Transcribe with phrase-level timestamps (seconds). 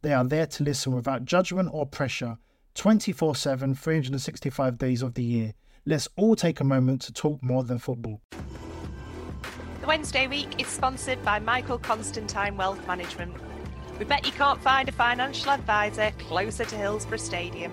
[0.00, 2.38] They are there to listen without judgment or pressure
[2.76, 5.54] 24 7, 365 days of the year.
[5.86, 8.20] Let's all take a moment to talk more than football.
[9.80, 13.34] The Wednesday week is sponsored by Michael Constantine Wealth Management.
[13.98, 17.72] We bet you can't find a financial advisor closer to Hillsborough Stadium.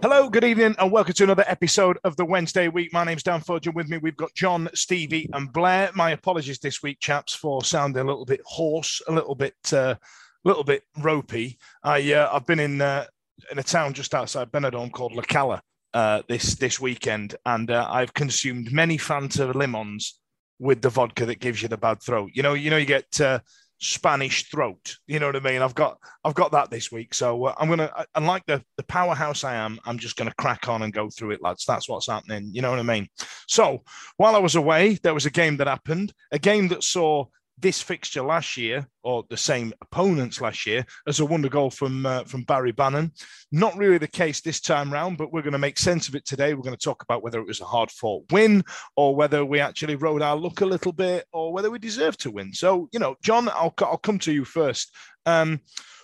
[0.00, 2.90] Hello, good evening, and welcome to another episode of the Wednesday week.
[2.94, 5.90] My name's Dan Fudge, and with me we've got Jon, Stevie, and Blair.
[5.94, 9.96] My apologies this week, chaps, for sounding a little bit hoarse, a little bit uh,
[10.44, 11.58] little bit ropey.
[11.82, 13.06] I uh, I've been in uh,
[13.50, 15.62] in a town just outside Benidorm called La Cala
[15.94, 20.18] uh, this this weekend, and uh, I've consumed many Fanta lemons
[20.58, 22.30] with the vodka that gives you the bad throat.
[22.34, 23.40] You know, you know, you get uh,
[23.80, 24.96] Spanish throat.
[25.06, 25.62] You know what I mean?
[25.62, 27.90] I've got I've got that this week, so uh, I'm gonna.
[28.14, 31.42] Unlike the the powerhouse I am, I'm just gonna crack on and go through it,
[31.42, 31.64] lads.
[31.64, 32.50] That's what's happening.
[32.52, 33.08] You know what I mean?
[33.48, 33.82] So
[34.16, 37.26] while I was away, there was a game that happened, a game that saw
[37.60, 42.06] this fixture last year, or the same opponents last year, as a wonder goal from
[42.06, 43.12] uh, from Barry Bannan.
[43.52, 46.24] Not really the case this time round, but we're going to make sense of it
[46.24, 46.54] today.
[46.54, 48.62] We're going to talk about whether it was a hard fought win,
[48.96, 52.30] or whether we actually rode our luck a little bit, or whether we deserved to
[52.30, 52.52] win.
[52.52, 54.94] So, you know, Jon, I'll I'll come to you first.
[55.26, 55.60] Um,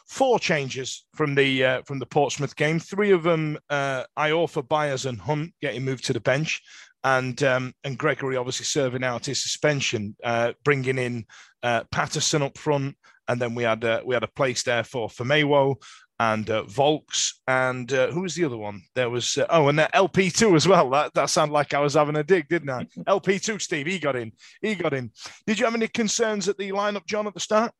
[0.06, 2.78] four changes from the uh, from the Portsmouth game.
[2.78, 6.62] Three of them, uh, Iorfa, Byers, and Hunt getting moved to the bench
[7.04, 11.24] and um, and Gregory obviously serving out his suspension, uh, bringing in
[11.62, 12.96] uh, Paterson up front,
[13.28, 15.76] and then we had uh, we had a place there for Famewo
[16.18, 18.82] and uh, Vaulks, and uh, who was the other one?
[18.94, 20.90] There was uh, oh, and LP two as well.
[20.90, 22.86] That that sounded like I was having a dig, didn't I?
[23.06, 24.32] LP two, Steve, he got in.
[24.62, 25.10] He got in.
[25.46, 27.72] Did you have any concerns at the lineup, Jon, at the start?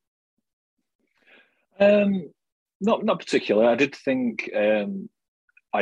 [1.80, 2.30] Um,
[2.80, 3.68] not not particularly.
[3.68, 5.08] I did think um,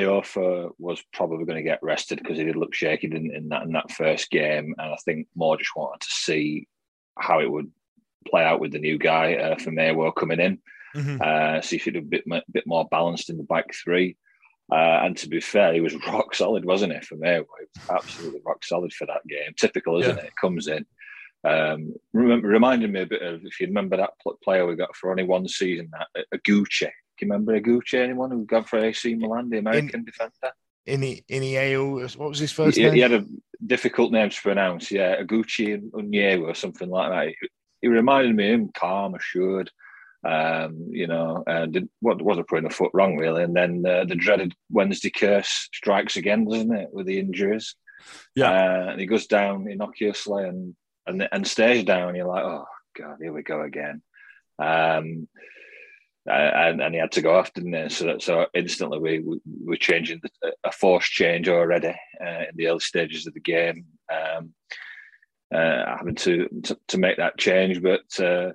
[0.00, 3.62] Iorfa was probably going to get rested because he did look shaky in, in that
[3.62, 6.68] in that first game, and I think more just wanted to see
[7.18, 7.70] how it would
[8.28, 10.58] play out with the new guy uh, Famewo coming in,
[10.94, 11.20] mm-hmm.
[11.22, 14.16] uh, see if he'd a bit bit more balanced in the back three.
[14.72, 17.04] Uh, and to be fair, he was rock solid, wasn't it?
[17.04, 19.52] For He was absolutely rock solid for that game.
[19.58, 20.24] Typical, isn't yeah.
[20.24, 20.36] it?
[20.40, 20.86] Comes in.
[21.44, 25.10] Um, remember, reminded me a bit of if you remember that player we got for
[25.10, 26.90] only one season, that Gucci
[27.20, 27.94] you remember Oguchi?
[27.94, 30.52] Anyone who got for AC Milan, the American in, defender?
[30.86, 32.94] Ini Inieu, what was his first he, name?
[32.94, 33.24] He had a
[33.64, 34.90] difficult name to pronounce.
[34.90, 37.28] Yeah, Oguchi and Onyewu or something like that.
[37.28, 37.48] He,
[37.82, 39.70] he, reminded me of him, calm, assured.
[40.26, 43.42] Um, you know, and did, what wasn't putting a foot wrong really.
[43.42, 47.74] And then uh, the dreaded Wednesday curse strikes again, doesn't it, with the injuries?
[48.34, 50.74] Yeah, uh, and he goes down innocuously and
[51.06, 52.14] and and stays down.
[52.14, 52.64] You're like, oh
[52.98, 54.02] god, here we go again.
[54.58, 55.28] Um,
[56.26, 57.88] and, and he had to go off, didn't he?
[57.88, 62.68] So, so instantly we, we were changing the, a forced change already uh, in the
[62.68, 64.54] early stages of the game, um,
[65.54, 67.82] uh, having to, to, to make that change.
[67.82, 68.52] But uh,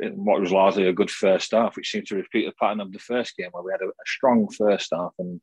[0.00, 2.98] what was largely a good first half, which seemed to repeat the pattern of the
[2.98, 5.40] first game, where we had a, a strong first half and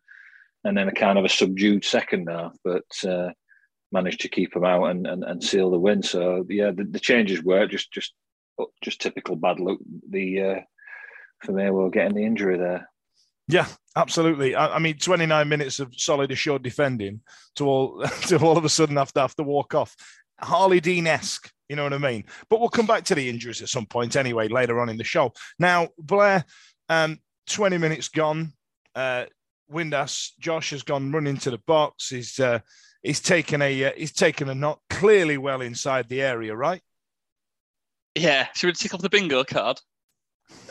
[0.66, 3.30] and then a kind of a subdued second half, but uh,
[3.92, 6.02] managed to keep them out and, and, and seal the win.
[6.02, 8.14] So yeah, the, the changes were just just
[8.82, 9.78] just typical bad luck.
[10.10, 10.60] The uh,
[11.46, 12.90] for me, we're getting the injury there.
[13.48, 14.56] Yeah, absolutely.
[14.56, 17.22] I, I, mean, 29 minutes of solid assured defending
[17.58, 19.96] to all to all of a sudden have to have to walk off.
[20.42, 22.26] Harlee Dean esque, you know what I mean?
[22.50, 25.04] But we'll come back to the injuries at some point anyway, later on in the
[25.04, 25.32] show.
[25.60, 26.44] Now, Blair,
[26.90, 28.54] um, 20 minutes gone.
[28.94, 29.26] Uh,
[29.72, 32.10] Windass, Josh has gone running to the box.
[32.10, 32.60] He's uh,
[33.02, 36.82] he's taken a uh, he's taken a knock clearly well inside the area, right?
[38.16, 39.80] Yeah, should we tick off the bingo card?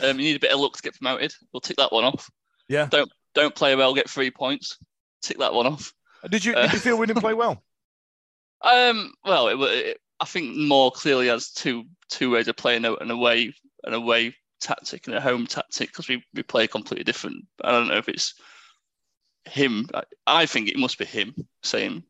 [0.01, 1.33] Um, you need a bit of luck to get promoted.
[1.51, 2.29] We'll tick that one off.
[2.67, 2.87] Yeah.
[2.89, 4.77] Don't don't play well, get three points.
[5.21, 5.93] Tick that one off.
[6.29, 7.63] Did you did you feel we didn't play well?
[8.61, 13.11] Um, well, it, it, I think more clearly has two two ways of playing an
[13.11, 17.45] away an away tactic and a home tactic because we, we play completely different.
[17.63, 18.33] I don't know if it's
[19.43, 19.87] him.
[19.93, 22.03] I, I think it must be him saying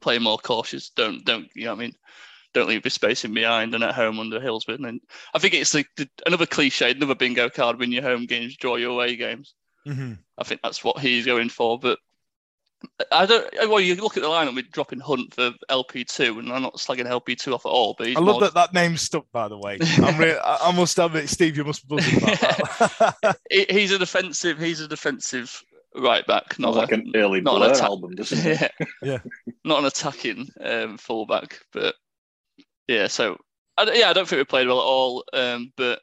[0.00, 0.90] play more cautious.
[0.90, 1.94] Don't don't you know what I mean?
[2.54, 4.76] Don't leave the space in behind and at home under Hillsborough.
[4.76, 5.00] And
[5.34, 8.76] I think it's like the, another cliche, another bingo card: win your home games, draw
[8.76, 9.54] your away games.
[9.86, 10.14] Mm-hmm.
[10.38, 11.78] I think that's what he's going for.
[11.78, 11.98] But
[13.10, 13.46] I don't.
[13.68, 17.06] Well, you look at the lineup with dropping Hunt for LP2, and I'm not slagging
[17.06, 17.94] LP2 off at all.
[17.96, 19.26] But I love that that name's stuck.
[19.32, 22.38] By the way, I'm really, I must admit, Steve, you must be buzzing about
[23.22, 23.38] that.
[23.50, 24.58] he's a defensive.
[24.58, 25.62] He's a defensive
[25.94, 28.72] right back, not like a, an early not Blur an attack- album, doesn't it?
[28.80, 29.18] yeah, Yeah.
[29.64, 31.60] not an attacking um, fullback.
[31.72, 31.94] But
[32.88, 33.36] yeah, so
[33.76, 35.24] I, yeah, I don't think we played well at all.
[35.32, 36.00] Um, but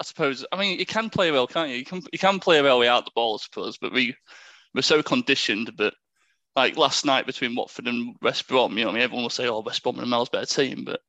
[0.00, 1.76] I suppose I mean you can play well, can't you?
[1.76, 3.78] You can you can play well without the ball, I suppose.
[3.78, 4.14] But we
[4.74, 5.72] we're so conditioned.
[5.76, 5.94] But
[6.56, 9.48] like last night between Watford and West Brom, you know, I mean, everyone will say,
[9.48, 11.00] "Oh, West Brom and a miles better team," but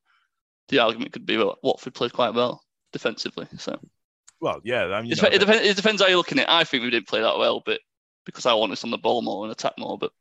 [0.67, 2.63] the argument could be well, Watford played quite well
[2.93, 3.47] defensively.
[3.57, 3.79] So
[4.39, 6.43] well, yeah, I mean, it, know, dep- it, depends, it depends how you're looking at
[6.43, 6.49] it.
[6.49, 7.79] I think we didn't play that well, but
[8.25, 9.97] because I want us on the ball more and attack more.
[9.97, 10.11] But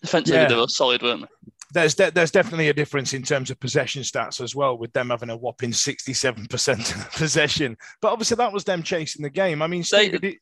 [0.00, 0.48] defensively, Yeah.
[0.48, 1.51] they were solid, weren't they?
[1.72, 5.10] There's de- there's definitely a difference in terms of possession stats as well, with them
[5.10, 7.76] having a whopping 67% possession.
[8.00, 9.62] But obviously, that was them chasing the game.
[9.62, 10.36] I mean, They- Steve, did-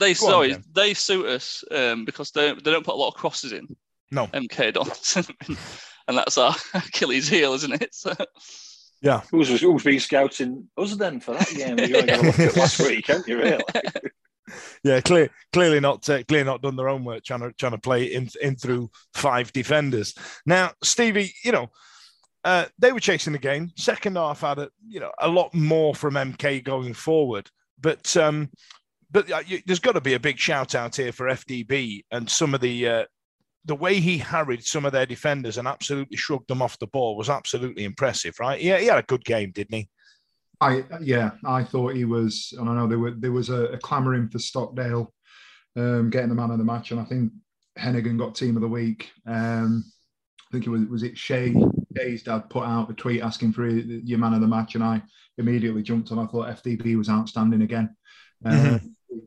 [0.00, 0.64] They Go on, sorry, then.
[0.72, 3.74] they suit us um, because they they don't put a lot of crosses in.
[4.10, 4.26] No.
[4.26, 5.58] MK don't,
[6.08, 7.94] and that's our Achilles heel, isn't it?
[7.94, 8.12] So,
[9.30, 11.78] Who's, who's been scouting us then for that game?
[11.78, 13.62] You only got to look at last week, haven't you, really?
[14.84, 17.78] yeah, clear, clearly not uh, clearly not done their own work trying to trying to
[17.78, 20.14] play in in through five defenders.
[20.46, 21.68] Now, Stevie, you know.
[22.44, 23.70] Uh, they were chasing the game.
[23.76, 27.48] Second half had a you know a lot more from MK going forward,
[27.80, 28.50] but um,
[29.12, 32.28] but uh, you, there's got to be a big shout out here for FDB and
[32.28, 33.04] some of the uh,
[33.64, 37.16] the way he harried some of their defenders and absolutely shrugged them off the ball
[37.16, 38.60] was absolutely impressive, right?
[38.60, 39.88] Yeah, he had a good game, didn't he?
[40.62, 43.78] I yeah, I thought he was, and I know there were there was a, a
[43.78, 45.12] clamouring for Stockdale
[45.76, 47.32] um, getting the man of the match, and I think
[47.78, 49.10] Heneghan got team of the week.
[49.26, 49.84] Um,
[50.40, 51.54] I think it was was it Shay
[51.96, 55.02] Shay's dad put out a tweet asking for your man of the match, and I
[55.36, 56.20] immediately jumped on.
[56.20, 57.96] I thought FDB was outstanding again.
[58.44, 58.78] Uh,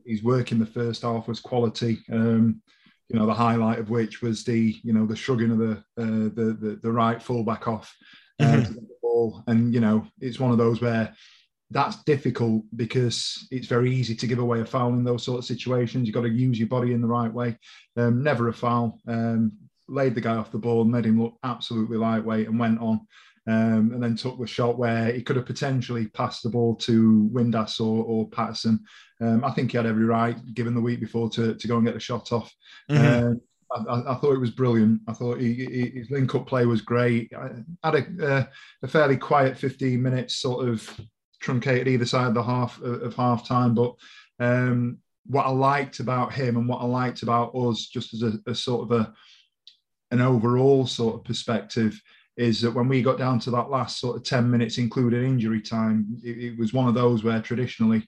[0.06, 1.98] His work in the first half was quality.
[2.10, 2.62] Um,
[3.08, 6.30] you know, the highlight of which was the you know the shrugging of the uh,
[6.34, 7.94] the, the the right fullback off
[8.40, 8.64] uh,
[9.24, 11.14] To get the ball, and you know it's one of those where
[11.70, 15.44] that's difficult because it's very easy to give away a foul in those sort of
[15.44, 16.06] situations.
[16.06, 17.58] You've got to use your body in the right way.
[17.96, 19.00] Um, never a foul.
[19.08, 19.52] Um,
[19.88, 23.06] laid the guy off the ball, made him look absolutely lightweight, and went on.
[23.48, 27.30] Um, and then took the shot where he could have potentially passed the ball to
[27.32, 28.80] Windass or, or Paterson.
[29.20, 31.86] Um, I think he had every right, given the week before, to, to go and
[31.86, 32.52] get the shot off.
[32.90, 33.26] Mm-hmm.
[33.26, 33.40] Um,
[33.88, 35.02] I, I- thought it was brilliant.
[35.08, 37.32] I thought he, he, his link up play was great.
[37.34, 37.50] I
[37.82, 38.44] had a, uh,
[38.82, 41.00] a fairly quiet 15 minutes, sort of
[41.40, 43.74] truncated either side of the half of, of half time.
[43.74, 43.94] But
[44.40, 48.38] um, what I liked about him and what I liked about us, just as a,
[48.46, 49.12] a sort of a
[50.12, 52.00] an overall sort of perspective,
[52.36, 55.60] is that when we got down to that last sort of 10 minutes, including injury
[55.60, 58.06] time, it, it was one of those where traditionally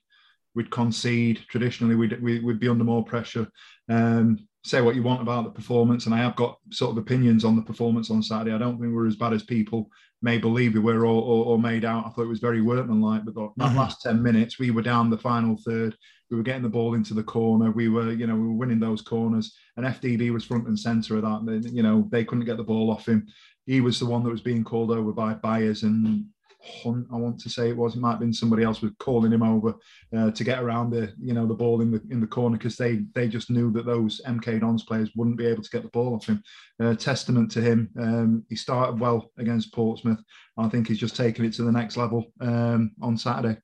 [0.55, 3.47] we'd concede, traditionally we'd, we, would be under more pressure.
[3.89, 7.45] Um, say what you want about the performance, and I have got sort of opinions
[7.45, 8.53] on the performance on Saturday.
[8.53, 9.89] I don't think we're as bad as people
[10.21, 12.05] may believe we were or, or, or made out.
[12.05, 13.75] I thought it was very workmanlike, but that Mhm.
[13.75, 15.95] last 10 minutes, we were down the final third.
[16.29, 17.71] We were getting the ball into the corner.
[17.71, 21.15] We were, you know, we were winning those corners, and FDB was front and center
[21.17, 21.71] of that.
[21.71, 23.27] You know, they couldn't get the ball off him.
[23.65, 26.25] He was the one that was being called over by Byers and
[26.61, 27.07] Hunt.
[27.11, 27.95] I want to say it was.
[27.95, 29.75] It might have been somebody else was calling him over
[30.15, 32.75] uh, to get around the, you know, the ball in the in the corner because
[32.75, 35.89] they they just knew that those MK Dons players wouldn't be able to get the
[35.89, 36.43] ball off him.
[36.81, 37.89] Uh, testament to him.
[37.97, 40.19] Um, he started well against Portsmouth.
[40.57, 43.57] I think he's just taken it to the next level um, on Saturday.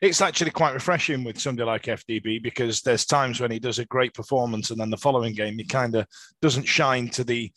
[0.00, 3.84] it's actually quite refreshing with somebody like FDB because there's times when he does a
[3.86, 6.06] great performance and then the following game he kind of
[6.42, 7.52] doesn't shine to the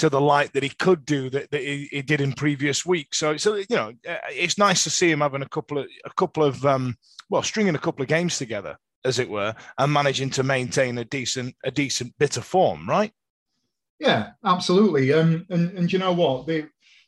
[0.00, 3.18] to the light that he could do that, that he, he did in previous weeks.
[3.18, 6.10] So so you know uh, it's nice to see him having a couple of a
[6.16, 6.96] couple of um,
[7.28, 11.04] well stringing a couple of games together as it were and managing to maintain a
[11.04, 13.12] decent a decent bit of form, right?
[13.98, 15.12] Yeah, absolutely.
[15.12, 16.46] Um, and and you know what?
[16.46, 16.64] They,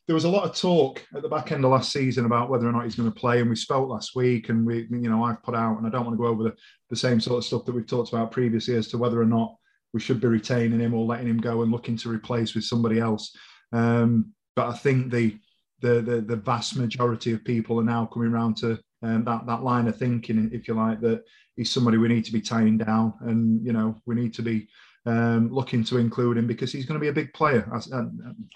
[0.06, 2.68] there was a lot of talk at the back end of last season about whether
[2.68, 5.24] or not he's going to play, and we spoke last week, and we, you know,
[5.24, 6.54] I've put out, and I don't want to go over the,
[6.90, 9.56] the same sort of stuff that we've talked about previously as to whether or not
[9.92, 12.98] we should be retaining him or letting him go and looking to replace with somebody
[12.98, 13.36] else.
[13.72, 15.36] Um, but I think the,
[15.80, 19.62] the the the vast majority of people are now coming around to um, that that
[19.62, 21.24] line of thinking, if you like, that
[21.56, 24.68] he's somebody we need to be tying down, and you know we need to be
[25.06, 27.68] um, looking to include him because he's going to be a big player.
[27.72, 28.02] I, I,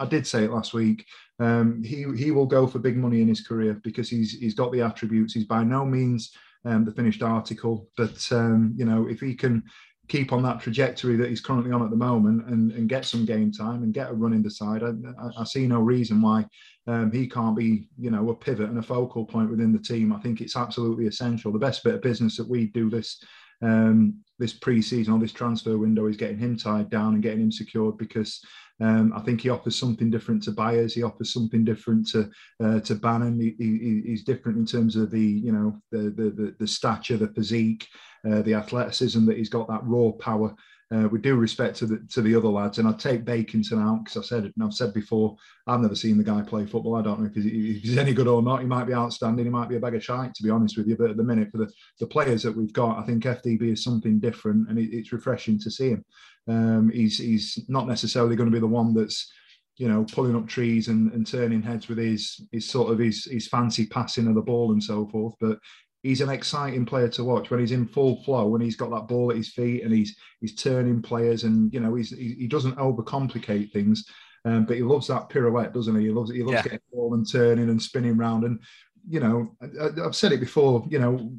[0.01, 1.05] I did say it last week.
[1.41, 4.73] Um, he he will go for big money in his career because he's he's got
[4.73, 5.35] the attributes.
[5.35, 6.33] He's by no means
[6.65, 9.63] um, the finished article, but um, you know if he can
[10.09, 13.25] keep on that trajectory that he's currently on at the moment and, and get some
[13.25, 16.23] game time and get a run in the side, I, I, I see no reason
[16.23, 16.47] why
[16.87, 20.13] um, he can't be, you know, a pivot and a focal point within the team.
[20.13, 21.53] I think it's absolutely essential.
[21.53, 23.23] The best bit of business that we do this
[23.63, 27.53] um, this pre-season or this transfer window is getting him tied down and getting him
[27.53, 28.45] secured because
[28.81, 30.95] um, I think he offers something different to Byers.
[30.95, 32.31] He offers something different to
[32.63, 33.41] uh, to Bannan.
[33.41, 37.17] He, he, he's different in terms of the you know the the the, the stature,
[37.17, 37.87] the physique,
[38.31, 40.55] uh, the athleticism that he's got that raw power
[40.95, 44.05] uh, with due respect to the to the other lads, and I take Bakinson out
[44.05, 46.95] because I said and I've said before, I've never seen the guy play football.
[46.95, 48.61] I don't know if he's, if he's, any good or not.
[48.61, 49.45] He might be outstanding.
[49.45, 50.97] He might be a bag of shite, to be honest with you.
[50.97, 53.83] But at the minute, for the, the players that we've got, I think FDB is
[53.83, 56.05] something different, and it, it's refreshing to see him.
[56.47, 59.33] Um, he's he's not necessarily going to be the one that's
[59.79, 63.25] you know pulling up trees and, and turning heads with his his sort of his
[63.25, 65.35] his fancy passing of the ball and so forth.
[65.41, 65.59] But
[66.07, 67.51] he's an exciting player to watch.
[67.51, 70.17] When he's in full flow when he's got that ball at his feet and he's
[70.41, 74.05] he's turning players and you know he's he, he doesn't overcomplicate things
[74.45, 76.05] um, but he loves that pirouette doesn't he?
[76.07, 76.63] He loves he loves Yeah.
[76.63, 78.45] getting ball and turning and spinning round.
[78.45, 78.61] And
[79.09, 81.33] you know I, I've said it before you know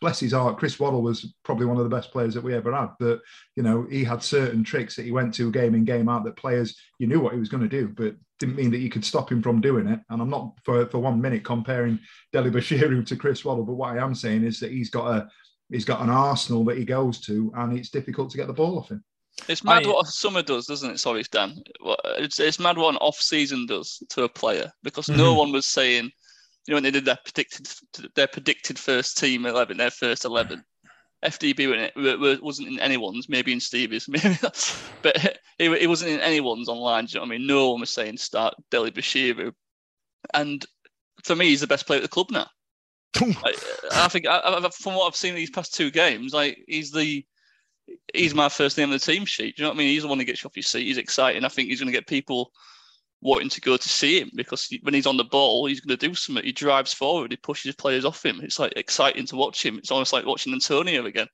[0.00, 2.74] bless his heart Chris Waddle was probably one of the best players that we ever
[2.74, 3.20] had but
[3.56, 6.36] you know he had certain tricks that he went to game in game out that
[6.36, 9.04] players you knew what he was going to do but didn't mean that you could
[9.04, 11.98] stop him from doing it and I'm not for, for one minute comparing
[12.34, 15.28] Dele-Bashiru to Chris Waddle, but what I am saying is that he's got a
[15.70, 18.78] he's got an arsenal that he goes to, and it's difficult to get the ball
[18.78, 19.02] off him.
[19.48, 20.98] It's mad I- what a summer does, doesn't it?
[21.00, 21.56] Sorry, Dan.
[22.18, 25.38] It's, it's mad what an off season does to a player because no Mhm.
[25.38, 26.10] one was saying,
[26.66, 27.68] you know, when they did their predicted
[28.14, 30.64] their predicted first team eleven, their first eleven.
[31.24, 34.36] FDB in it, were- were- wasn't in anyone's, maybe in Stevie's, maybe,
[35.02, 37.06] but it, it wasn't in anyone's online.
[37.06, 37.46] Do you know what I mean?
[37.46, 39.52] No one was saying start Dele-Bashiru,
[40.34, 40.64] and
[41.24, 42.46] for me, he's the best player at the club now.
[43.16, 43.54] I,
[43.92, 47.24] I think I, I, from what I've seen these past two games, like he's the
[48.12, 49.56] he's my first name on the team sheet.
[49.56, 49.88] Do you know what I mean?
[49.88, 50.86] He's the one that gets you off your seat.
[50.86, 51.44] He's exciting.
[51.44, 52.52] I think he's going to get people
[53.26, 55.98] wanting to go to see him because he- when he's on the ball, he's going
[55.98, 56.44] to do something.
[56.44, 57.30] He drives forward.
[57.32, 58.40] He pushes players off him.
[58.42, 59.78] It's like exciting to watch him.
[59.78, 61.28] It's almost like watching Antonio again.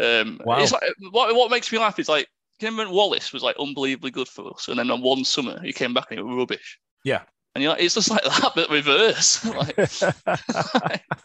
[0.00, 0.60] Um, Wow.
[0.62, 2.28] It's like what what makes me laugh is like.
[2.60, 5.94] And Wallace was like unbelievably good for us, and then on one summer he came
[5.94, 6.80] back and he was rubbish.
[7.04, 7.22] Yeah.
[7.58, 9.44] And you're like, it's just like that, but reverse.
[9.44, 9.76] like,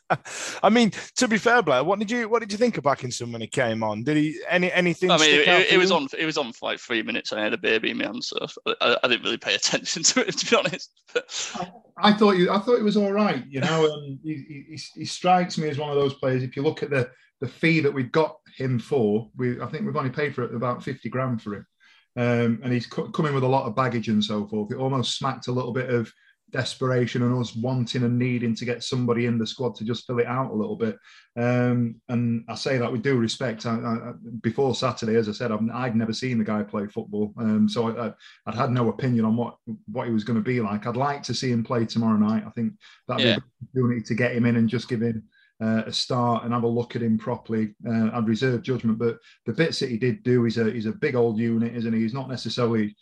[0.64, 3.32] I mean, to be fair, Blair, what did you what did you think of Bakinson
[3.32, 4.04] when he came on?
[4.04, 5.12] Did he any anything?
[5.12, 6.08] I mean, stick it, out it, it was on.
[6.18, 7.32] It was on for like three minutes.
[7.32, 8.36] and I had a baby in my hand, so
[8.82, 10.92] I, I didn't really pay attention to it, to be honest.
[11.14, 11.56] But
[11.98, 13.46] I thought you, I thought it was all right.
[13.48, 16.42] You know, um, he, he, he strikes me as one of those players.
[16.42, 17.12] If you look at the
[17.42, 20.56] the fee that we got him for, we I think we've only paid for it
[20.56, 21.68] about fifty grand for him,
[22.16, 24.72] um, and he's co- coming with a lot of baggage and so forth.
[24.72, 26.12] It almost smacked a little bit of
[26.52, 30.20] desperation and us wanting and needing to get somebody in the squad to just fill
[30.20, 30.96] it out a little bit.
[31.36, 33.66] Um, and I say that with due respect.
[33.66, 37.34] I, I, before Saturday, as I said, I've, I'd never seen the guy play football,
[37.40, 38.14] um, so I,
[38.46, 39.56] I'd had no opinion on what
[39.92, 40.86] what he was going to be like.
[40.86, 42.44] I'd like to see him play tomorrow night.
[42.46, 42.74] I think
[43.08, 43.36] that'd Yeah.
[43.36, 45.24] be a good opportunity to get him in and just give him
[45.62, 47.76] uh, a start and have a look at him properly.
[47.88, 50.92] Uh, I'd reserve judgment, but the bits that he did do, he's a he's a
[50.92, 52.02] big old unit, isn't he?
[52.02, 52.96] He's not necessarily.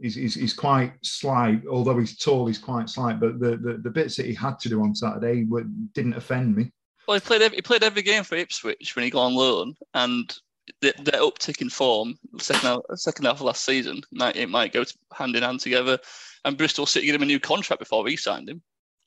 [0.00, 2.46] He's, he's, he's quite slight, although he's tall.
[2.46, 5.44] He's quite slight, but the, the, the bits that he had to do on Saturday
[5.44, 6.70] were, didn't offend me.
[7.08, 7.42] well, he played.
[7.42, 10.32] Every, he played every game for Ipswich when he got on loan, and
[10.80, 14.72] the, the uptick in form second half, second half of last season might it might
[14.72, 15.98] go hand in hand together.
[16.44, 18.62] And Bristol City gave him a new contract before we signed him.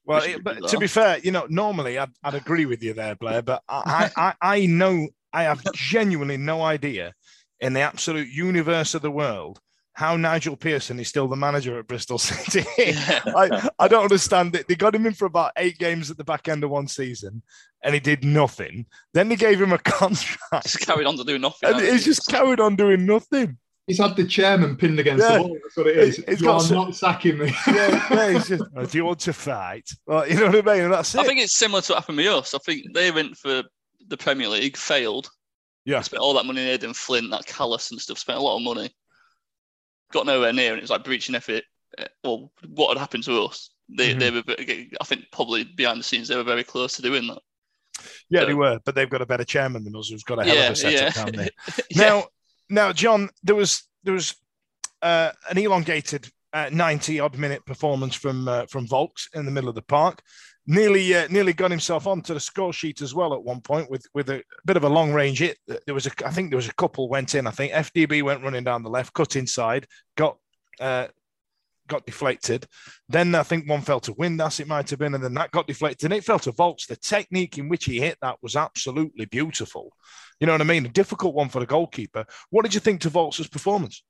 [0.06, 3.16] Well, it- but to be fair, you know, normally I'd, I'd agree with you there,
[3.16, 7.14] Blair, but I, I, I know I have genuinely no idea
[7.60, 9.60] in the absolute universe of the world
[9.94, 12.64] how Nigel Pearson is still the manager at Bristol City.
[12.78, 14.68] I, I don't understand it.
[14.68, 17.44] They got him in for about eight games at the back end of one season
[17.84, 18.86] and he did nothing.
[19.14, 21.70] Then they gave him a contract Just carried on to do nothing.
[21.74, 23.58] and he's just carried on doing nothing.
[23.92, 25.36] He's had the chairman pinned against Yeah.
[25.36, 25.58] the wall.
[25.62, 26.16] That's what it is.
[26.16, 27.54] He- he's you got are some- not sacking me.
[27.68, 29.90] Yeah, yeah, he's just, "Oh, do you want to fight?
[30.06, 30.84] Well, you know what I mean?
[30.86, 31.20] And that's it.
[31.20, 32.54] I think it's similar to what happened with us.
[32.54, 33.64] I think they went for
[34.08, 35.30] the Premier League, failed.
[35.84, 36.00] Yeah.
[36.02, 38.62] Spent all that money in Aden Flint, that callous and stuff, spent a lot of
[38.64, 38.90] money.
[40.14, 41.64] Got nowhere near, and it was like breaching effort.
[41.98, 43.72] Uh, Well, what had happened to us?
[43.90, 44.20] They, Mhm.
[44.20, 44.44] they were,
[45.02, 47.40] I think, probably behind the scenes, they were very close to doing that.
[48.30, 50.56] yeah, they were, but they've got a better chairman than us who's got a hell
[50.56, 51.24] yeah, of a setup yeah.
[51.24, 51.50] down there.
[51.90, 52.02] yeah.
[52.02, 52.24] Now,
[52.72, 54.34] Now, Jon, there was there was
[55.02, 59.70] uh, an elongated uh, 90 odd minute performance from uh, from Vaulks in the middle
[59.70, 60.22] of the park.
[60.68, 64.06] Nearly uh, nearly got himself onto the score sheet as well at one point with
[64.14, 65.58] with a bit of a long range hit.
[65.86, 67.46] There was a I think there was a couple went in.
[67.46, 69.86] I think FDB went running down the left, cut inside,
[70.16, 70.38] got
[70.80, 71.08] uh,
[71.92, 72.66] got deflected.
[73.10, 75.68] Then I think one fell to Windass, it might have been, and then that got
[75.68, 76.88] deflected and it fell to Vaulks.
[76.88, 79.92] The technique in which he hit that was absolutely beautiful.
[80.40, 80.86] You know what I mean?
[80.86, 82.26] A difficult one for the goalkeeper.
[82.50, 84.04] What did you think to Vaulks' performance?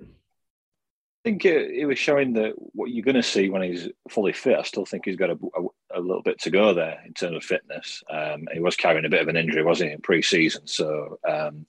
[0.00, 4.32] I think it, it, was showing that what you're going to see when he's fully
[4.32, 4.58] fit.
[4.58, 7.36] I still think he's got a, a, a little bit to go there in terms
[7.36, 8.02] of fitness.
[8.10, 10.66] Um, he was carrying a bit of an injury, wasn't he, in pre-season?
[10.66, 11.66] So um,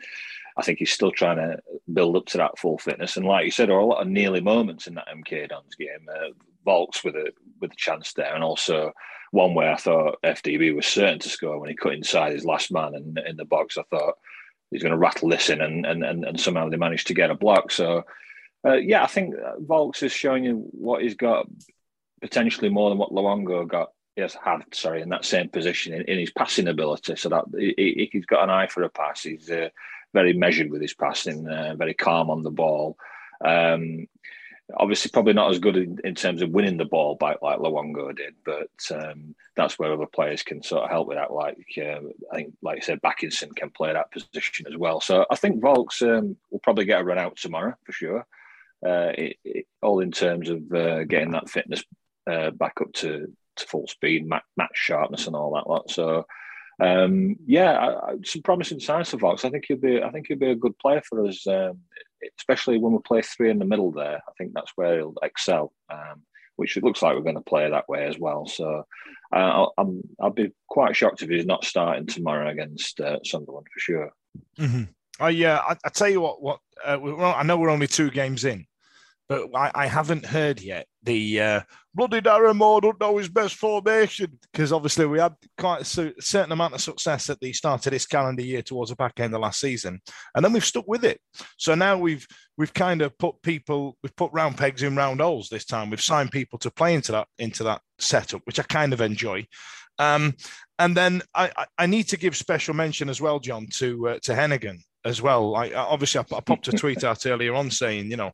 [0.58, 1.60] I think he's still trying to
[1.94, 3.18] build up to that full fitness.
[3.18, 5.76] And like you said, there are a lot of nearly moments in that MK Dons
[5.76, 6.08] game.
[6.10, 6.30] Uh,
[6.66, 8.92] Vaulks with a with a chance there, and also
[9.32, 12.72] one where I thought FDB was certain to score when he cut inside his last
[12.72, 13.78] man in, in the box.
[13.78, 14.16] I thought
[14.70, 17.32] he's going to rattle this in, and, and and and somehow they managed to get
[17.32, 17.72] a block.
[17.72, 18.04] So
[18.66, 21.48] uh, yeah, I think Vaulks is showing you what he's got
[22.22, 23.92] potentially more than what Luongo got.
[24.16, 27.16] Yes, had sorry in that same position in, in his passing ability.
[27.16, 29.24] So that he, has got an eye for a pass.
[29.24, 29.70] He's uh,
[30.14, 32.98] very measured with his passing, uh, very calm on the ball.
[33.44, 34.08] Um,
[34.78, 38.16] obviously, probably not as good in, in, terms of winning the ball back like Luongo
[38.16, 41.34] did, but um, that's where other players can sort of help with that.
[41.34, 42.00] Like uh,
[42.32, 45.02] I think, like you said, Bakinson can play that position as well.
[45.02, 48.26] So I think Vaulks um, will probably get a run out tomorrow for sure
[48.86, 51.84] uh, it, it, all in terms of uh, getting that fitness
[52.30, 55.90] uh, back up to, to full speed, match, match sharpness, and all that lot.
[55.90, 56.26] So,
[56.82, 59.46] um, yeah, I, I, some promising signs for Vaulks.
[59.46, 60.02] I think he'll be.
[60.02, 61.80] I think he'll be a good player for us, um,
[62.40, 63.92] especially when we play three in the middle.
[63.92, 65.72] There, I think that's where he'll excel.
[65.90, 66.24] Um,
[66.58, 68.46] which it looks like we're going to play that way as well.
[68.46, 68.86] So,
[69.34, 73.80] uh, I'll, I'll be quite shocked if he's not starting tomorrow against uh, Sunderland for
[73.80, 74.14] sure.
[74.60, 74.84] Mm-hmm.
[75.20, 76.42] Oh yeah, I, I, tell you what.
[76.42, 77.00] What uh,
[77.34, 78.66] I know we're only two games in,
[79.30, 81.62] but I, I haven't heard yet the uh,
[81.94, 86.52] bloody Darren Moore don't know his best formation because obviously we had quite a certain
[86.52, 89.42] amount of success at the start of this calendar year towards the back end of
[89.42, 90.00] last season,
[90.36, 91.20] and then we've stuck with it.
[91.58, 92.26] So now we've
[92.58, 95.90] we've kind of put people we've put round pegs in round holes this time.
[95.90, 99.48] We've signed people to play into that into that setup, which I kind of enjoy.
[100.00, 100.36] Um,
[100.80, 104.34] and then I, I need to give special mention as well, Jon, to uh, to
[104.34, 105.56] Heneghan as well.
[105.56, 108.32] I, obviously I, I popped a tweet out earlier on saying, you know,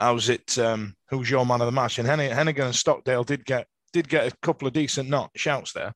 [0.00, 0.58] how's it?
[0.58, 1.98] Um, who's your man of the match?
[1.98, 5.92] And Heneghan and Stockdale did get did get a couple of decent not shouts there.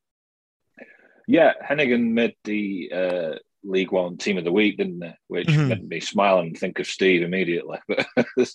[1.27, 5.15] Yeah, Heneghan made the uh, League One Team of the Week, didn't they?
[5.29, 5.69] Which mm-hmm.
[5.69, 7.79] made me smile and think of Steve immediately.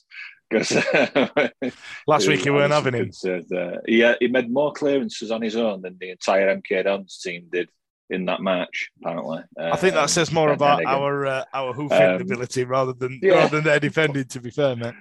[0.50, 0.72] Because
[2.08, 3.12] last week you weren't having him.
[3.24, 7.50] Uh, yeah, he made more clearances on his own than the entire MK Dons team
[7.52, 7.70] did
[8.10, 8.90] in that match.
[9.00, 10.88] Apparently, I think that um, says more about Heneghan.
[10.88, 13.34] our uh, our hoofing um, ability rather than yeah.
[13.34, 14.26] rather than their defending.
[14.26, 14.96] To be fair, mate.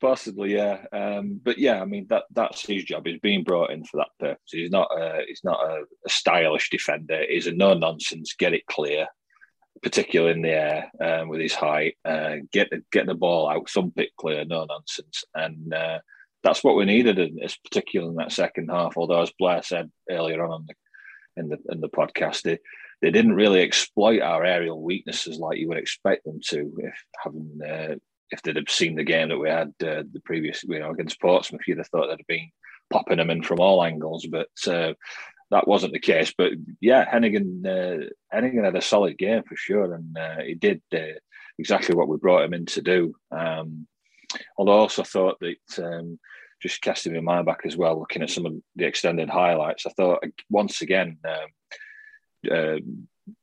[0.00, 0.84] Possibly, yeah.
[0.92, 3.04] Um, but yeah, I mean that that's his job.
[3.04, 4.50] He's being brought in for that purpose.
[4.50, 7.22] He's not a he's not a, a stylish defender.
[7.28, 9.08] He's a no nonsense, get it clear,
[9.82, 11.98] particularly in the air um, with his height.
[12.02, 15.98] Uh, get the get the ball out, thump it clear, no nonsense, and uh,
[16.42, 18.94] that's what we needed, in, particularly in that second half.
[18.96, 20.74] Although, as Blair said earlier on the,
[21.42, 22.58] in the in the podcast, they,
[23.02, 27.60] they didn't really exploit our aerial weaknesses like you would expect them to, if having
[27.62, 27.94] uh,
[28.30, 31.20] if they'd have seen the game that we had uh, the previous, you know, against
[31.20, 32.50] Portsmouth, you'd have thought they'd have been
[32.90, 34.94] popping them in from all angles, but uh,
[35.50, 36.32] that wasn't the case.
[36.36, 40.82] But yeah, Heneghan, uh, Heneghan had a solid game for sure, and uh, he did
[40.94, 41.18] uh,
[41.58, 43.14] exactly what we brought him in to do.
[43.30, 43.86] Um,
[44.56, 45.84] although I also thought that.
[45.84, 46.18] Um,
[46.60, 49.90] just casting my mind back as well, looking at some of the extended highlights, I
[49.96, 52.76] thought once again um, uh,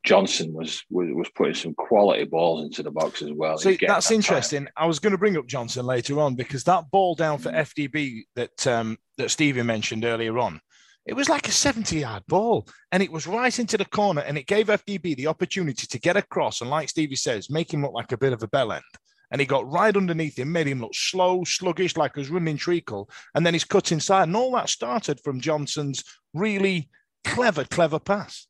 [0.03, 3.57] Johnson was, was, was putting some quality balls into the box as well.
[3.57, 4.65] See, that's that interesting.
[4.65, 4.73] Time.
[4.77, 8.23] I was going to bring up Johnson later on because that ball down for FDB
[8.35, 10.59] that um, that Stevie mentioned earlier on,
[11.05, 14.37] it was like a 70 yard ball and it was right into the corner and
[14.37, 17.93] it gave FDB the opportunity to get across and, like Stevie says, make him look
[17.93, 18.83] like a bit of a bell end.
[19.31, 22.57] And he got right underneath him, made him look slow, sluggish, like he was running
[22.57, 23.09] treacle.
[23.35, 24.23] And then he's cut inside.
[24.23, 26.89] And all that started from Johnson's really
[27.25, 28.47] clever, clever pass.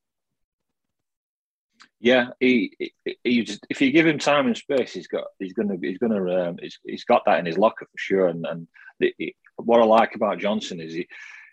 [1.99, 5.53] Yeah, he, he, he just, if you give him time and space, he's got he's
[5.53, 8.27] gonna he's gonna um, he's, he's got that in his locker for sure.
[8.27, 8.67] And and
[8.99, 11.07] the, he, what I like about Johnson is he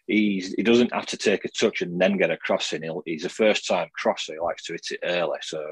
[0.06, 2.82] he's he doesn't have to take a touch and then get a crossing.
[2.82, 4.34] He'll, he's a first time crosser.
[4.34, 5.64] He likes to hit it early, so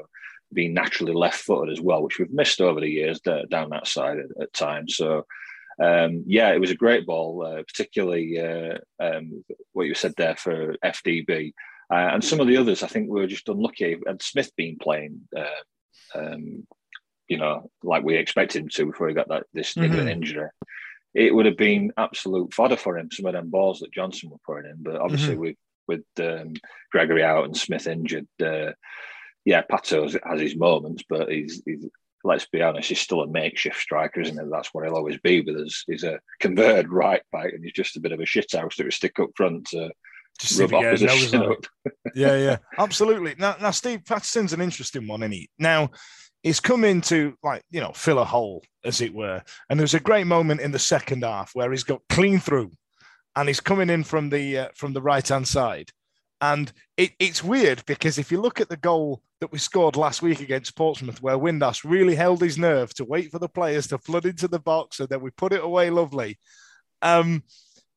[0.51, 4.17] being naturally left footed as well, which we've missed over the years down that side
[4.19, 4.97] at, at times.
[4.97, 5.25] So.
[5.81, 10.35] Um, yeah, it was a great ball, uh, particularly uh, um, what you said there
[10.35, 11.51] for FDB.
[11.91, 13.97] Uh, and some of the others, I think, we were just unlucky.
[14.07, 15.45] Had Smith been playing, uh,
[16.15, 16.67] um,
[17.27, 20.09] you know, like we expected him to before he got that this Mhm.
[20.09, 20.49] injury.
[21.13, 23.11] It would have been absolute fodder for him.
[23.11, 26.53] Some of them balls that Johnson were putting in, but obviously with with um,
[26.93, 28.71] Gregory out and Smith injured, uh,
[29.43, 31.85] yeah, Pato has- his moments, but he's, he's
[32.23, 34.49] let's be honest, he's still a makeshift striker, isn't he?
[34.49, 35.83] That's what he'll always be with us.
[35.85, 38.91] He's a converted right back, and he's just a bit of a shithouse that we
[38.91, 39.91] stick up front to
[40.39, 41.67] Just see if he gets nose opposition on it.
[42.15, 43.35] yeah, yeah, absolutely.
[43.37, 45.49] Now, now Steve Paterson's an interesting one, isn't he?
[45.59, 45.91] Now,
[46.41, 49.41] he's come in to like you know fill a hole, as it were.
[49.69, 52.71] And there's a great moment in the second half where he's got clean through,
[53.35, 55.89] and he's coming in from the uh, from the right hand side.
[56.41, 60.21] And it, it's weird because if you look at the goal that we scored last
[60.21, 63.97] week against Portsmouth, where Windass really held his nerve to wait for the players to
[63.97, 66.37] flood into the box, and then we put it away lovely.
[67.01, 67.43] Um,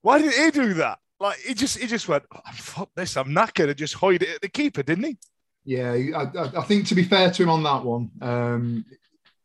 [0.03, 0.99] why did he do that?
[1.19, 4.29] Like he just he just went, oh, fuck this, I'm knackered, and just hoid it
[4.37, 5.17] at the keeper, didn't he?
[5.65, 8.85] Yeah, I, I- think to be fair to him on that one, um,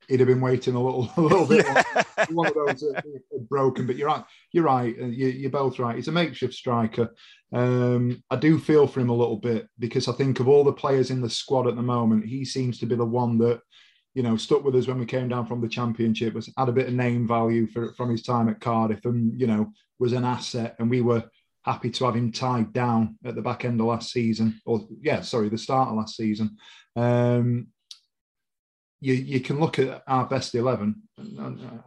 [0.08, 1.66] he'd have been waiting a little, a little bit.
[1.66, 1.84] longer.
[2.32, 3.02] one of those are
[3.50, 3.88] broken.
[3.88, 4.24] But you're right.
[4.52, 4.96] You're right.
[4.96, 5.96] You, you're both right.
[5.96, 7.10] He's a makeshift striker.
[7.54, 10.74] Um, I do feel for him a little bit because I think of all the
[10.74, 13.62] players in the squad at the moment, he seems to be the one that
[14.14, 16.34] you know stuck with us when we came down from the championship.
[16.34, 19.48] Was had a bit of name value for from his time at Cardiff, and you
[19.48, 21.24] know was an asset, and we were
[21.64, 25.22] happy to have him tied down at the back end of last season, or yeah,
[25.22, 26.58] sorry, the start of last season.
[26.96, 27.68] Um,
[29.00, 31.04] you you can look at our best eleven.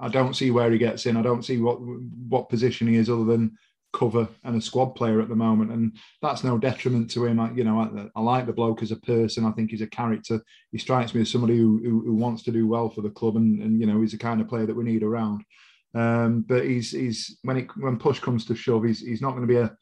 [0.00, 1.16] I don't see where he gets in.
[1.16, 3.56] I don't see what what position he is other than
[3.92, 7.38] cover and a squad player at the moment, and that's no detriment to him.
[7.38, 9.46] I, you know, I, I like the bloke as a person.
[9.46, 10.40] I think he's a character.
[10.72, 13.36] He strikes me as somebody who, who, who wants to do well for the club,
[13.36, 15.44] and, and you know, he's the kind of player that we need around.
[15.94, 19.46] Um, but he's he's when it when push comes to shove, he's he's not going
[19.46, 19.76] to be a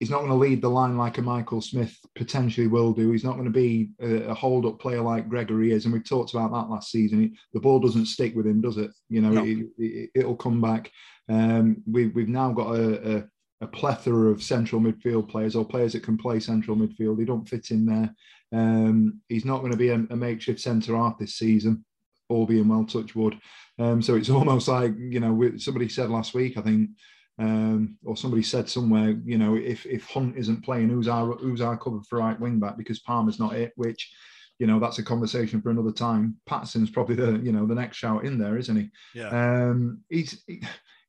[0.00, 3.10] he's not going to lead the line like a Michael Smith potentially will do.
[3.12, 6.08] He's not going to be a, a hold up player like Gregory is, and we've
[6.08, 7.20] talked about that last season.
[7.22, 8.90] He- the ball doesn't stick with him, does it?
[9.08, 9.44] You know, No.
[9.44, 10.90] it, it, will come back.
[11.30, 13.24] Um, we, we've now got a, a,
[13.62, 17.18] a plethora of central midfield players or players that can play central midfield.
[17.18, 18.14] He don't fit in there.
[18.52, 21.84] Um, he's not going to be a, a makeshift centre half this season,
[22.28, 23.38] all being well, touch wood.
[23.78, 26.90] Um, so it's almost like you know somebody said last week, I think,
[27.38, 31.60] um, or somebody said somewhere, you know, if if Hunt isn't playing, who's our who's
[31.60, 34.12] our cover for right wing back because Palmer's not it, which.
[34.58, 36.36] You know that's a conversation for another time.
[36.46, 38.90] Paterson's probably the you know the next shout in there, isn't he?
[39.14, 39.28] Yeah.
[39.28, 40.62] Um, he's he,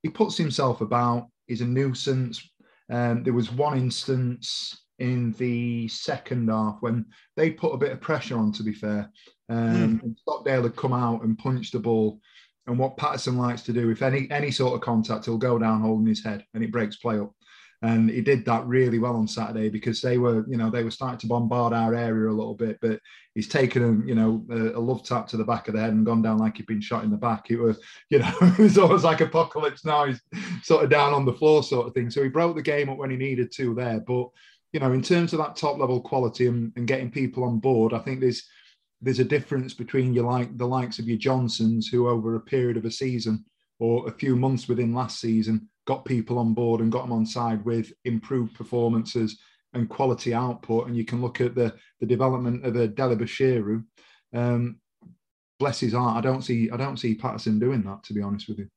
[0.04, 1.30] he puts himself about.
[1.48, 2.46] He's a nuisance.
[2.92, 7.06] Um, there was one instance in the second half when
[7.38, 8.52] they put a bit of pressure on.
[8.52, 9.10] To be fair,
[9.50, 12.20] um, and Stockdale had come out and punched the ball.
[12.68, 15.82] And what Paterson likes to do, if any any sort of contact, he'll go down
[15.82, 17.34] holding his head, and it breaks play up.
[17.84, 20.90] And he did that really well on Saturday because they were, you know, they were
[20.90, 22.80] starting to bombard our area a little bit.
[22.82, 23.00] But
[23.36, 25.92] he's taken a, you know, a, a love tap to the back of the head
[25.94, 27.52] and gone down like he'd been shot in the back.
[27.52, 27.80] It was,
[28.10, 30.06] you know, it was almost like apocalypse now.
[30.06, 30.20] He's
[30.64, 32.10] sort of down on the floor, sort of thing.
[32.10, 34.00] So he broke the game up when he needed to there.
[34.00, 34.30] But
[34.74, 37.94] you know, in terms of that top level quality and, and getting people on board,
[37.94, 38.48] I think there's
[39.02, 42.78] there's a difference between you like the likes of your Johnsons, who over a period
[42.78, 43.46] of a season
[43.80, 47.26] or a few months within last season got people on board and got them on
[47.26, 49.40] side with improved performances
[49.74, 50.88] and quality output.
[50.88, 53.84] And you can look at the the development of a Dele-Bashiru.
[54.34, 54.80] Um,
[55.60, 58.04] bless his heart, I don't see I don't see Paterson doing that.
[58.04, 58.68] To be honest with you.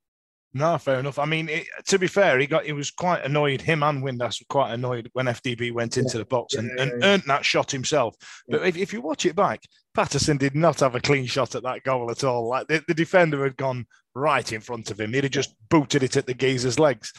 [0.53, 1.19] No, fair enough.
[1.19, 3.61] I mean, it, to be fair, he got he was quite annoyed.
[3.61, 6.91] Him and Windass were quite annoyed when FDB went into the box and, Yeah, and
[6.91, 7.07] yeah, yeah.
[7.13, 8.17] earned that shot himself.
[8.49, 9.61] But if, if you watch it back,
[9.95, 12.49] Paterson did not have a clean shot at that goal at all.
[12.49, 15.13] Like the, the defender had gone right in front of him.
[15.13, 17.13] He'd have just booted it at the geezer's legs.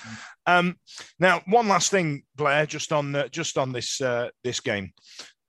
[0.45, 0.75] Um,
[1.17, 4.91] now, one last thing, Blair, just on uh, just on this uh, this game.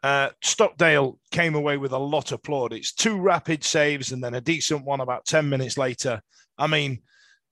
[0.05, 2.93] Uh, Stockdale came away with a lot of plaudits.
[2.93, 6.21] Two rapid saves and then a decent one about ten minutes later.
[6.59, 7.03] I mean,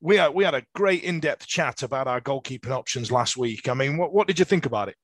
[0.01, 3.69] we had, we had a great in-depth chat about our goalkeeping options last week.
[3.69, 4.97] I mean, what, what did you think about it?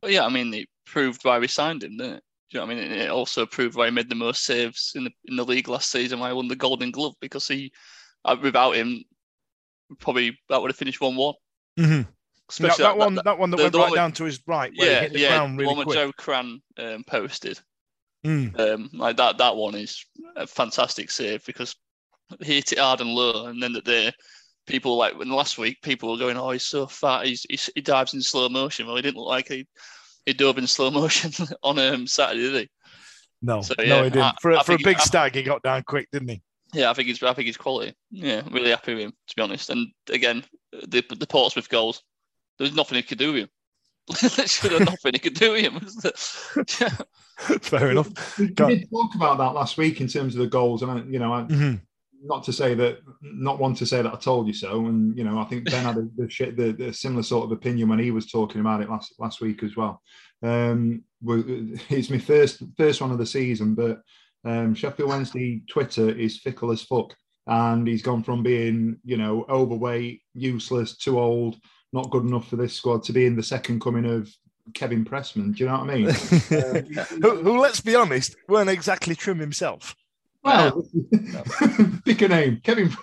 [0.00, 2.22] But yeah, I mean, it proved why we signed him, didn't it?
[2.50, 2.92] Do you know what I mean?
[2.92, 5.90] It also proved why he made the most saves in the in the league last
[5.90, 6.18] season.
[6.18, 7.70] Why he won the Golden Glove because he,
[8.24, 9.04] uh, without him,
[9.98, 11.34] probably that would have finished one one.
[11.78, 12.10] Mm-hmm.
[12.48, 14.72] Especially that, one, that, one that the- went the right with- down to his right,
[14.74, 15.96] where he yeah, hit the yeah, really one quick.
[15.96, 17.60] Joe Cran um, posted.
[18.26, 18.58] Mm.
[18.58, 21.76] Um, like that, that one is a fantastic save because
[22.40, 24.12] hit it hard and low, and then that the
[24.66, 27.80] people like when last week people were going, "Oh, he's so fat, he's, he's he
[27.80, 29.66] dives in slow motion." Well, he didn't look like he
[30.26, 32.70] he dove in slow motion on um, Saturday, did he?
[33.42, 34.22] No, So, no, he didn't.
[34.22, 36.42] I- for, I for a big I- stag, he got down quick, didn't he?
[36.72, 37.94] Yeah, I think he's I think he's quality.
[38.10, 39.70] Yeah, really happy with him to be honest.
[39.70, 42.02] And again, the the Portsmouth goals,
[42.58, 43.48] there's nothing he could do with him.
[44.38, 45.80] literally nothing he could do with him.
[47.60, 48.38] Fair enough.
[48.38, 50.96] We, we did talk about that last week in terms of the goals, and I,
[51.08, 51.74] you know, I, mm-hmm.
[52.22, 55.24] Not to say that, not one to say that I told you so, and you
[55.24, 58.10] know, I think Ben had a, the, the, the, similar sort of opinion when he
[58.10, 60.02] was talking about it last last week as well.
[60.42, 61.04] Um,
[61.88, 64.02] it's my first first one of the season, but
[64.44, 67.14] um, Sheffield Wednesday Twitter is fickle as fuck,
[67.46, 71.56] and he's gone from being you know overweight, useless, too old,
[71.92, 74.30] not good enough for this squad to being the second coming of
[74.74, 75.54] Kevin Pressman.
[75.54, 76.08] Do you know what I mean?
[77.10, 79.94] um, who, who, let's be honest, weren't exactly trim himself.
[80.42, 80.86] Well,
[82.04, 82.90] pick a name, Kevin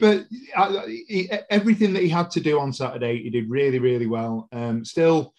[0.00, 4.06] but uh, he, everything that he had to do on Saturday, he did really, really
[4.06, 4.48] well.
[4.52, 5.34] Um, still,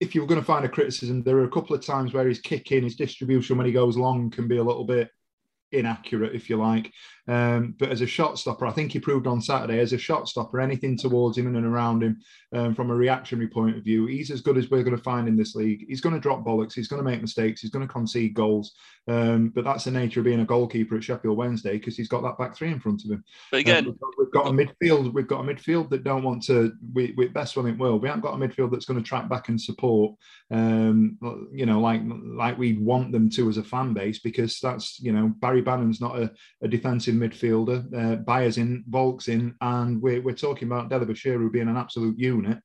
[0.00, 2.28] if you were going to find a criticism, there are a couple of times where
[2.28, 5.08] his kicking, his distribution when he goes long can be a little bit
[5.70, 6.92] inaccurate, if you like.
[7.28, 10.28] Um, but as a shot stopper, I think he proved on Saturday, as a shot
[10.28, 12.20] stopper, anything towards him and around him,
[12.52, 15.28] um, from a reactionary point of view, he's as good as we're going to find
[15.28, 15.84] in this league.
[15.88, 18.74] He's going to drop bollocks, he's going to make mistakes, he's going to concede goals.
[19.08, 22.22] Um, but that's the nature of being a goalkeeper at Sheffield Wednesday because he's got
[22.22, 23.24] that back three in front of him.
[23.50, 25.12] But again, um, we've, got, we've, got, a midfield.
[25.12, 26.72] We've got a midfield that don't want to.
[26.92, 28.02] We, we best the world.
[28.02, 30.14] We haven't got a midfield that's going to track back and support.
[30.50, 31.18] Um,
[31.52, 35.12] you know, like like we want them to as a fan base because that's you
[35.12, 36.30] know Barry Bannan's not a,
[36.62, 41.68] a defensive midfielder uh, Byers in, Vaulks' in, and we're, we're talking about Dele-Bashiru being
[41.68, 42.58] an absolute unit.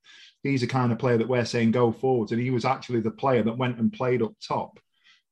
[0.43, 3.11] He's the kind of player that we're saying go forwards, and he was actually the
[3.11, 4.79] player that went and played up top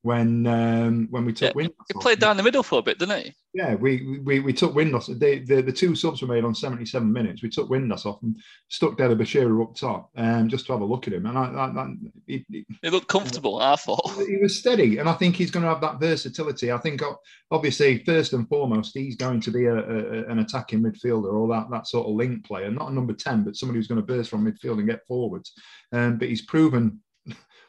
[0.06, 3.24] when um, when we took yeah, He played down the middle for a bit, didn't
[3.24, 3.34] he?
[3.56, 5.08] Yeah, we we, we took Windass.
[5.08, 7.41] The, the, the two subs were made on 77 minutes.
[7.41, 8.39] We took Windass off and
[8.70, 11.26] stuck Dele-Bashiru up top um, just to have a look at him.
[11.26, 11.94] And I, I, I
[12.28, 14.28] he, he, looked comfortable, I thought.
[14.28, 15.00] He was steady.
[15.00, 16.72] And I think he's going to have that versatility.
[16.72, 17.02] I think,
[17.50, 21.72] obviously, first and foremost, he's going to be a, a, an attacking midfielder or that,
[21.72, 22.70] that sort of link player.
[22.70, 25.54] Not a number 10, but somebody who's going to burst from midfield and get forwards.
[25.91, 27.00] Um, but he's proven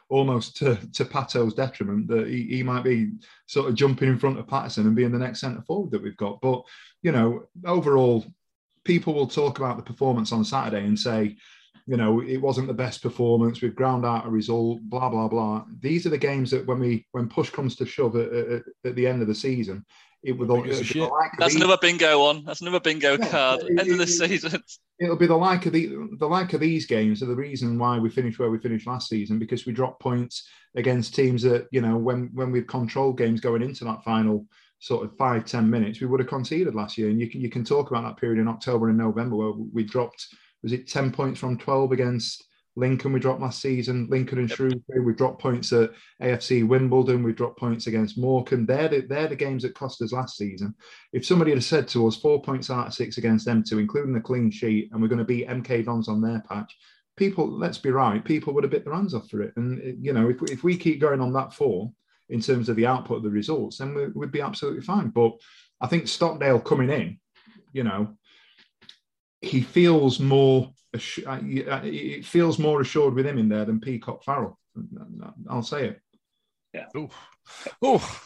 [0.09, 3.11] almost to, to Pato's detriment that he, he might be
[3.47, 6.17] sort of jumping in front of Paterson and being the next centre forward that we've
[6.17, 6.39] got.
[6.41, 6.63] But,
[7.01, 8.25] you know, overall,
[8.85, 11.35] people will talk about the performance on Saturday and say,
[11.85, 13.61] you know, it wasn't the best performance.
[13.61, 15.63] We've ground out a result, blah blah blah.
[15.79, 18.95] These are the games that when we when push comes to shove at, at, at
[18.95, 19.85] the end of the season,
[20.27, 20.51] it would.
[20.51, 22.43] Oh like That's another bingo one.
[22.43, 23.61] That's another bingo yeah, card.
[23.61, 24.61] It, End of the season.
[24.99, 27.97] It'll be the like of the the like of these games are the reason why
[27.97, 31.79] we finished where we finished last season because we dropped points against teams that you
[31.79, 34.45] know when when we've controlled games going into that final
[34.79, 37.49] sort of five ten minutes we would have conceded last year and you can you
[37.49, 40.27] can talk about that period in October and November where we dropped
[40.61, 42.43] was it ten points from twelve against
[42.77, 44.07] Lincoln we dropped last season.
[44.09, 47.23] Lincoln and Shrewsbury we dropped points at AFC Wimbledon.
[47.23, 48.67] We dropped points against Morecambe.
[48.67, 50.75] They're the, they're the games that cost us last season.
[51.11, 54.13] If somebody had said to us four points out of six against them two, including
[54.13, 56.77] the clean sheet, and we're going to beat MK Dons on their patch,
[57.17, 59.53] people let's be right, people would have bit their hands off for it.
[59.57, 61.95] And eh, you know if if we keep going on that form
[62.29, 65.09] in terms of the output of the results, then we, we'd be absolutely fine.
[65.09, 65.33] But
[65.81, 67.19] I think Stockdale coming in,
[67.73, 68.15] you know,
[69.41, 74.57] he feels more it feels more assured with him in there than Peacock Farrell.
[75.49, 76.01] I'll say it.
[76.73, 76.85] Yeah.
[77.81, 78.19] Oh,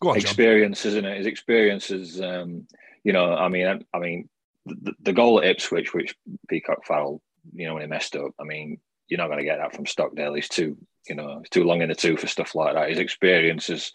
[0.00, 0.90] go on, experience, Jon.
[0.90, 1.18] isn't it?
[1.18, 2.66] His experience is, um,
[3.04, 4.28] you know, I mean, I, mean,
[4.66, 6.14] the, the, goal at Ipswich, which
[6.48, 7.22] Peacock Farrell,
[7.54, 9.86] you know, when he messed up, I mean, you're not going to get that from
[9.86, 10.34] Stockdale.
[10.34, 10.76] He's too,
[11.08, 12.90] you know, he's too long in the tooth for stuff like that.
[12.90, 13.92] His experience is,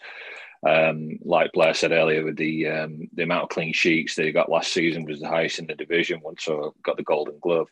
[0.66, 4.32] um, like Blair said earlier, with the um, the amount of clean sheets that he
[4.32, 6.20] got last season was the highest in the division.
[6.22, 7.68] Once so got the Golden Glove.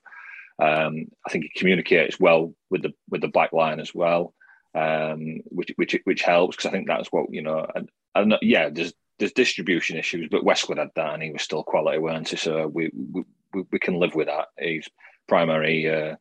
[0.59, 4.35] Um, I think he communicates well with the with the back line as well,
[4.75, 7.67] um, which which which helps because I think that's what you know.
[7.75, 11.63] And, and yeah, there's there's distribution issues, but Westwood had that, and he was still
[11.63, 12.37] quality, weren't he?
[12.37, 13.25] So we we,
[13.73, 14.49] we can live with that.
[14.59, 14.89] His
[15.29, 16.17] primary uh,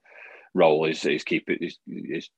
[0.54, 2.30] role is is keeping is, is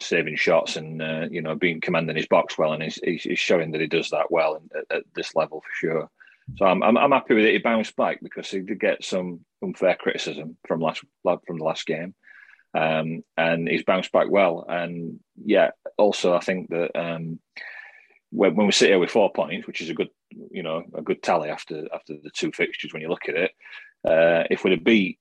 [0.00, 3.72] saving shots and uh, you know being commanding his box well, and he's, he's showing
[3.72, 6.10] that he does that well at, at this level for sure.
[6.56, 7.52] So I'm, I'm, I'm happy with it.
[7.52, 11.04] He bounced back because he did get some unfair criticism from last
[11.46, 12.14] from the last game,
[12.74, 14.64] um, and he's bounced back well.
[14.68, 17.38] And yeah, also I think that um,
[18.30, 20.10] when, when we sit here with four points, which is a good
[20.50, 23.50] you know a good tally after after the two fixtures when you look at it,
[24.04, 25.18] uh, if we'd have beat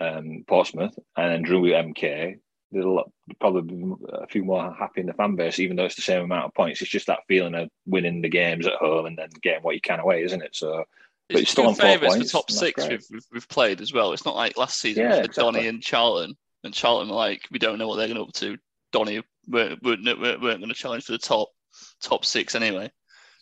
[0.00, 2.38] um, Portsmouth and then drew with MK,
[2.72, 6.22] there'll probably a few more happy in the fan base, even though it's the same
[6.22, 6.80] amount of points.
[6.80, 9.80] It's just that feeling of winning the games at home and then getting what you
[9.80, 10.54] can away, isn't it?
[10.54, 10.84] So,
[11.28, 12.30] but it's, still on four points.
[12.30, 14.12] for top six we've, we've, played as well.
[14.12, 15.52] It's not like last season yeah, with exactly.
[15.52, 18.56] Donny and Charlton, and Charlton like we don't know what they're going to up to.
[18.92, 21.48] Donny weren't, weren't, weren't going to challenge for the top
[22.02, 22.90] top six anyway.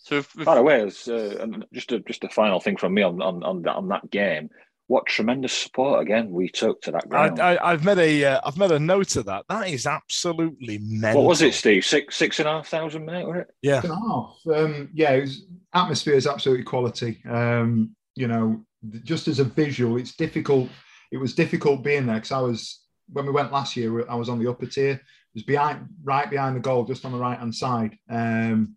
[0.03, 0.47] So, we've, we've...
[0.47, 3.63] by the way, uh, just a just a final thing from me on on on
[3.63, 4.51] that, on that game
[4.89, 7.39] what tremendous support again we took to that ground.
[7.41, 9.45] I, I, I've made a uh, I've made a note of that.
[9.49, 11.23] That is absolutely mental.
[11.23, 11.85] what was it, Steve?
[11.85, 13.49] Six six and a half thousand, mate, was it?
[13.63, 13.83] Yeah.
[13.83, 14.37] and a half.
[14.53, 17.23] Um, yeah, it was, atmosphere is absolutely quality.
[17.29, 18.65] Um, you know,
[19.05, 20.69] just as a visual, it's difficult.
[21.13, 22.81] It was difficult being there because I was
[23.13, 24.09] when we went last year.
[24.11, 24.93] I was on the upper tier.
[24.93, 25.01] It
[25.35, 27.97] was behind, right behind the goal, just on the right hand side.
[28.11, 28.77] Um,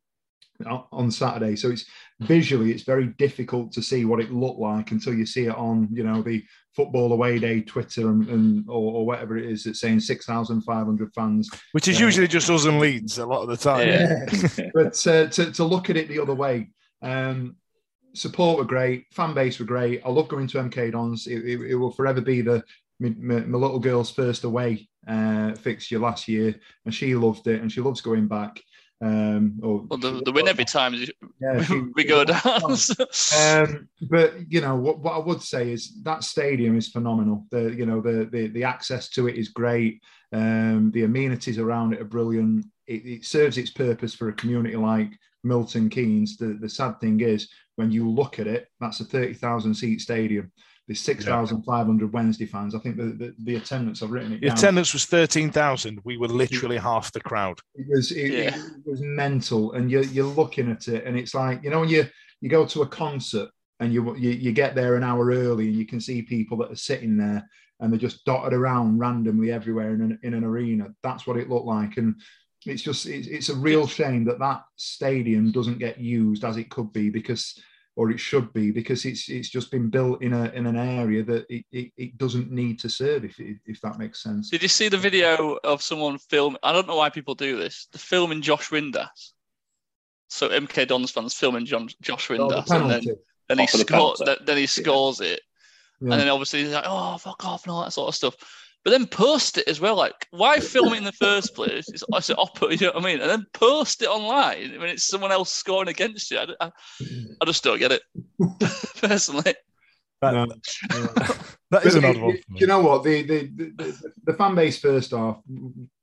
[0.66, 1.86] on- on Saturday, so it's
[2.22, 5.88] visually it's very difficult to see what it looked like until you see it on,
[5.92, 6.44] you know, the
[6.76, 10.62] football away day Twitter and, and or, or whatever it is that's saying six thousand
[10.62, 12.06] five hundred fans Which is Yeah.
[12.06, 13.88] usually just us and Leeds a lot of the time.
[13.88, 14.70] Yeah.
[14.74, 16.70] but uh, to, to look at it the other way,
[17.02, 17.56] um,
[18.14, 20.02] support were great, fan base were great.
[20.06, 21.28] I love going to MK Dons.
[21.28, 22.64] It, it, it will forever be the
[23.00, 26.54] my, my, my little girl's first away uh, fixture last year,
[26.86, 28.62] and she loved it, and she loves going back.
[29.02, 30.94] Um, or Well, the, the win every time
[31.42, 32.78] Yeah, we go down.
[33.38, 37.46] um, but you know what, what I would say is that stadium is phenomenal.
[37.50, 40.02] The you know the the, the access to it is great.
[40.32, 42.66] Um, the amenities around it are brilliant.
[42.88, 45.12] It, it serves its purpose for a community like
[45.44, 46.38] Milton Keynes.
[46.38, 50.02] The the sad thing is when you look at it, that's a thirty thousand seat
[50.02, 50.52] stadium.
[50.88, 52.76] There's six thousand five hundred Wednesday fans.
[52.76, 54.58] I think the, the, the attendance I've written it The down.
[54.58, 56.00] attendance was thirteen thousand.
[56.04, 57.60] We were literally half the crowd.
[57.76, 58.56] It was it, Yeah.
[58.56, 61.90] it was mental, and you're you're looking at it, and it's like you know when
[61.90, 62.08] you
[62.42, 65.76] you go to a concert and you you, you get there an hour early, and
[65.78, 67.48] you can see people that are sitting there,
[67.80, 70.90] and they're just dotted around randomly everywhere in an, in an arena.
[71.04, 72.16] That's what it looked like, and
[72.66, 76.70] it's just it's, it's a real shame that that stadium doesn't get used as it
[76.70, 77.58] could be because
[77.96, 81.24] or it should be because it's it's just been built in a in an area
[81.24, 84.50] that it, it, it doesn't need to serve if it, if that makes sense.
[84.50, 86.58] Did you see the video of someone film?
[86.64, 87.88] I don't know why people do this.
[87.92, 89.32] The filming Josh Windass.
[90.30, 93.16] So MK Dons fans filming John, Josh Oh, the Windass, and then,
[93.50, 94.18] then he Off the scored.
[94.26, 95.42] Then, then he scores it,
[96.00, 96.14] Yeah.
[96.14, 98.36] and then obviously he's like, "Oh, fuck off," and all that sort of stuff.
[98.84, 99.96] But then post it as well.
[99.96, 101.88] Like, why film it in the first place?
[101.90, 103.22] It's, it's an opera, you know what I mean?
[103.22, 106.40] And then post it online I mean, it's someone else scoring against you.
[106.40, 106.72] I, I,
[107.42, 108.02] I just don't get it
[109.02, 109.54] personally.
[110.22, 110.46] That, No.
[111.72, 112.32] that is But an odd you- one.
[112.36, 113.04] you- You know what?
[113.04, 113.40] The, the
[113.78, 115.38] the the fan base first half,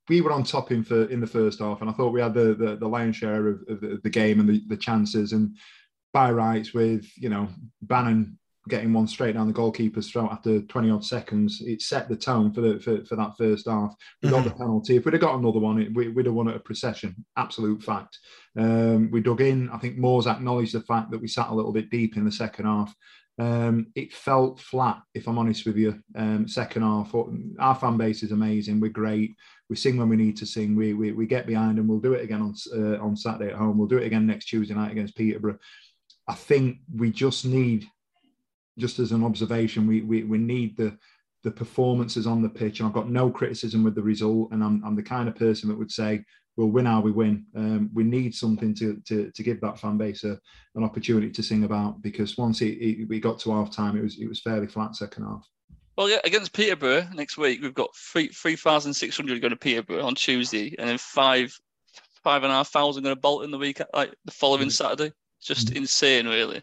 [0.07, 2.33] we were on top in for in the first half, and I thought we had
[2.33, 5.33] the the, the lion's share of, of the, the game and the, the chances.
[5.33, 5.55] And
[6.13, 7.49] by rights, with you know
[7.81, 8.37] Bannan
[8.69, 12.53] getting one straight down the goalkeeper's throat after twenty odd seconds, it set the tone
[12.53, 13.93] for the for, for that first half.
[14.23, 14.95] We got the penalty.
[14.95, 17.25] If we'd have got another one, it, we, we'd have won at a procession.
[17.35, 18.17] Absolute fact.
[18.57, 19.69] Um, we dug in.
[19.71, 22.31] I think Moore's acknowledged the fact that we sat a little bit deep in the
[22.31, 22.95] second half.
[23.37, 26.01] Um, it felt flat, if I'm honest with you.
[26.15, 27.15] Um, second half,
[27.59, 28.79] our fan base is amazing.
[28.79, 29.35] We're great.
[29.69, 30.75] We sing when we need to sing.
[30.75, 33.57] We we, we get behind, and we'll do it again on uh, on Saturday at
[33.57, 33.77] home.
[33.77, 35.59] We'll do it again next Tuesday night against Peterborough.
[36.27, 37.87] I think we just need,
[38.79, 40.97] just as an observation, we we, we need the
[41.43, 42.79] the performances on the pitch.
[42.79, 44.51] And I've got no criticism with the result.
[44.51, 46.23] And I'm I'm the kind of person that would say
[46.59, 47.45] we'll win how we win.
[47.55, 50.39] Um, we need something to, to to give that fan base a,
[50.75, 54.03] an opportunity to sing about because once it, it, we got to half time, it
[54.03, 55.47] was it was fairly flat second half.
[55.97, 59.57] Well, yeah, against Peterborough next week, we've got three three thousand six hundred going to
[59.57, 61.57] Peterborough on Tuesday, and then five
[62.23, 65.13] five and a half thousand going to Bolton the week like the following Saturday.
[65.37, 66.61] It's just insane, really.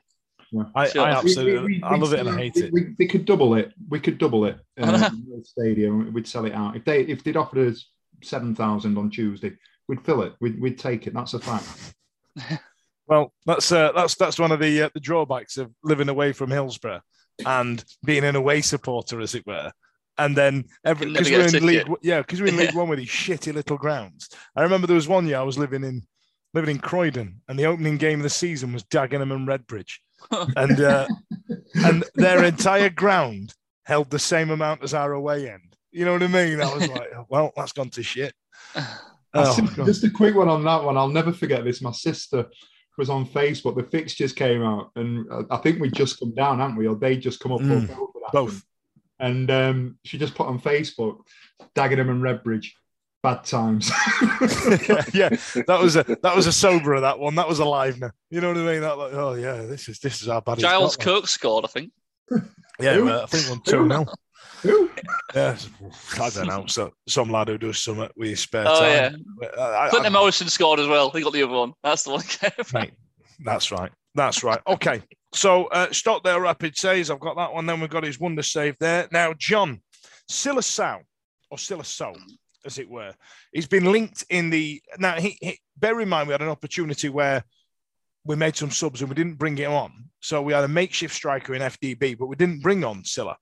[0.74, 1.02] I, Sure.
[1.02, 2.72] I We- absolutely, I love it and I hate it.
[2.72, 3.72] We, we could double it.
[3.88, 4.58] We could double it.
[4.78, 6.12] Um, the stadium.
[6.12, 7.88] We'd sell it out if they if they'd offered us
[8.22, 9.52] seven thousand on Tuesday.
[9.88, 10.34] We'd fill it.
[10.40, 11.14] We'd, we'd take it.
[11.14, 11.94] That's a fact.
[13.08, 16.50] Well, that's uh, that's that's one of the uh, the drawbacks of living away from
[16.50, 17.02] Hillsborough
[17.46, 19.70] and being an away supporter, as it were.
[20.18, 22.56] And then every Can never because get we're a in League, yeah, because we're in
[22.56, 24.28] League One with these shitty little grounds.
[24.56, 26.02] I remember there was one year I was living in
[26.52, 29.98] living in Croydon, and the opening game of the season was Dagenham and Redbridge,
[30.56, 31.06] and uh,
[31.74, 35.76] and their entire ground held the same amount as our away end.
[35.92, 36.60] You know what I mean?
[36.60, 38.34] I was like, well, that's gone to shit.
[39.34, 40.96] Oh, just, just a quick one on that one.
[40.96, 41.82] I'll never forget this.
[41.82, 42.46] My sister
[42.98, 43.76] was on Facebook.
[43.76, 46.86] The fixtures came out, and uh, I think we just come down, haven't we?
[46.86, 47.60] Or they just come up.
[47.60, 48.32] Mm, both.
[48.32, 48.62] both.
[49.18, 51.18] And um, she just put on Facebook,
[51.74, 52.72] Dagenham and Redbridge,
[53.26, 53.88] bad times.
[55.12, 55.30] yeah,
[55.66, 57.34] that was a that was a soberer that one.
[57.34, 58.12] That was a livener.
[58.30, 58.80] You know what I mean?
[58.82, 60.54] That like, oh yeah, this is this is our bad.
[60.54, 61.14] it's Giles got, like.
[61.22, 61.92] Cook scored, I think.
[62.78, 63.06] Yeah, Who?
[63.06, 64.06] well, I think one two nil.
[64.62, 64.90] Who?
[65.34, 65.56] Yeah,
[66.20, 66.66] I don't know.
[66.66, 69.24] So some lad who does something with his spare Oh, time.
[69.58, 71.08] I- I- Clinton I- Morrison scored as well.
[71.10, 71.72] He got the other one.
[71.82, 72.22] That's the one.
[72.74, 72.92] mate,
[73.42, 73.90] that's right.
[74.14, 74.60] That's right.
[74.66, 75.00] Okay.
[75.32, 75.86] So uh,
[76.22, 76.38] there.
[76.40, 77.64] Rapid says I've got that one.
[77.64, 79.08] Then we've got his wonder save there.
[79.10, 79.80] Now John
[80.28, 80.98] Sylla Sow
[81.50, 82.14] or Sylla Sow,
[82.66, 83.14] as it were,
[83.52, 85.14] he's been linked in the now.
[85.18, 87.44] He, he bear in mind we had an opportunity where
[88.24, 89.92] we made some subs and we didn't bring him on.
[90.20, 93.36] So we had a makeshift striker in FDB, but we didn't bring on Sylla.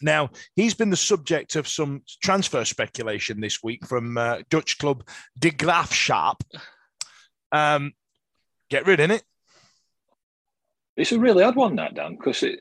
[0.00, 5.08] Now, he's been the subject of some transfer speculation this week from uh, Dutch club
[5.36, 6.40] De Graafschap.
[7.50, 7.92] Um,
[8.70, 9.24] get rid in it.
[10.96, 12.60] It's a really odd one, that Dan, because it,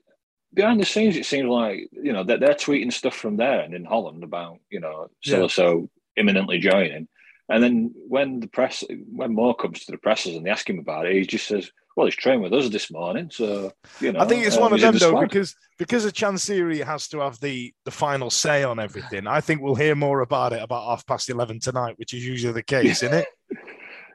[0.53, 3.73] behind the scenes, it seems like you know that they're, tweeting stuff from there and
[3.73, 5.47] in Holland about you know Yeah.
[5.47, 7.07] so imminently joining,
[7.49, 10.79] and then when the press, when Moore comes to the presses and they ask him
[10.79, 14.19] about it, he just says, "Well, he's trained with us this morning, so you know."
[14.19, 17.07] I think it's um, one of them the though, squad." because because a Chansiri has
[17.09, 19.27] to have the the final say on everything.
[19.27, 22.53] I think we'll hear more about it about half past eleven tonight, which is usually
[22.53, 23.27] the case, isn't it?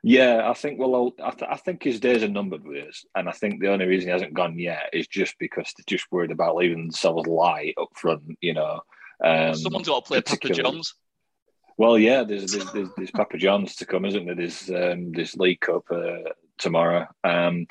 [0.05, 3.29] Yeah, I think well, I, th- I think his days are numbered with us, and
[3.29, 6.33] I think the only reason he hasn't gone yet is just because they're just worried
[6.33, 8.23] about leaving themselves light up front.
[8.41, 8.81] You know,
[9.23, 10.95] um, Someone's got to play Papa John's.
[11.79, 14.35] Well, yeah, there's there's, there's, there's Papa John's to come, isn't there?
[14.35, 17.07] There's um, there's League Cup uh, tomorrow.
[17.23, 17.67] Um,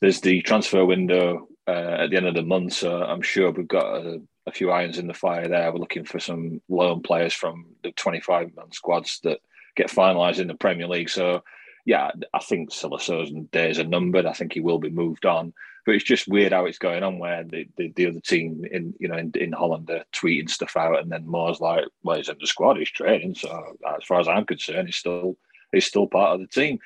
[0.00, 3.68] there's the transfer window uh, at the end of the month, so I'm sure we've
[3.68, 5.70] got a, a few irons in the fire there.
[5.72, 9.38] We're looking for some loan players from the 25 man squads that
[9.76, 11.08] get finalised in the Premier League.
[11.10, 11.44] So,
[11.84, 14.26] yeah, I think Sylla Sow's days are numbered.
[14.26, 15.52] I think he will be moved on.
[15.84, 18.94] But it's just weird how it's going on where the, the, the other team in
[19.00, 22.28] you know in, in Holland are tweeting stuff out and then Moore's like, well, he's
[22.28, 23.34] in the squad, he's training.
[23.34, 25.36] So as far as I'm concerned, he's still
[25.72, 26.78] he's still part of the team.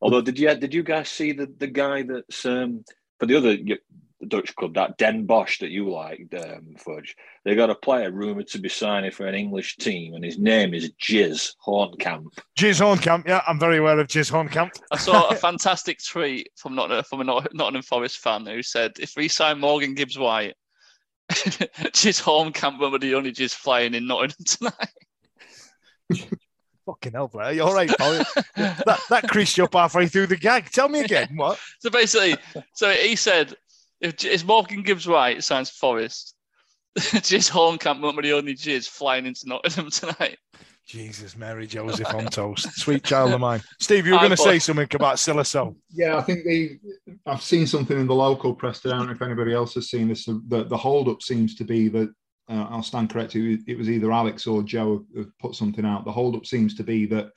[0.00, 2.84] Although did you did you guys see the, the guy that's um,
[3.20, 3.56] for the other
[4.20, 7.16] the Dutch club that Den Bosch that you liked, um, Fudge?
[7.44, 10.74] They got a player rumored to be signing for an English team, and his name
[10.74, 12.38] is Jizz Hornkamp.
[12.58, 14.72] Jizz Hornkamp, yeah, I'm very aware of Jizz Hornkamp.
[14.90, 19.14] I saw a fantastic tweet from not from a Nottingham Forest fan who said, "If
[19.16, 20.54] we sign Morgan Gibbs White,
[21.30, 24.90] Jizz Hornkamp will be the only Jiz flying in Nottingham tonight."
[26.86, 27.52] Fucking hell, Blair.
[27.52, 28.24] You all right, pal?
[28.56, 30.70] that, that creased you up halfway through the gag.
[30.70, 31.58] Tell me again, what?
[31.78, 32.36] So basically,
[32.72, 33.54] so he said,
[34.00, 36.34] "If, if Morgan Gibbs White signs Forest,
[36.98, 40.38] Jizz Hornkamp won't be the only Jiz flying into Nottingham tonight."
[40.86, 42.68] Jesus, Mary Joseph on toast.
[42.80, 43.62] Sweet child of mine.
[43.78, 45.76] Steve, you were going to say something about Sylla Sow.
[45.88, 46.80] Yeah, I think the
[47.26, 48.84] I've seen something in the local press.
[48.84, 50.24] I don't know if anybody else has seen this.
[50.24, 52.08] The the hold up seems to be that
[52.48, 53.62] uh, I'll stand corrected.
[53.68, 56.04] It was- either Alex or Joe have put something out.
[56.04, 57.30] The hold up seems to be that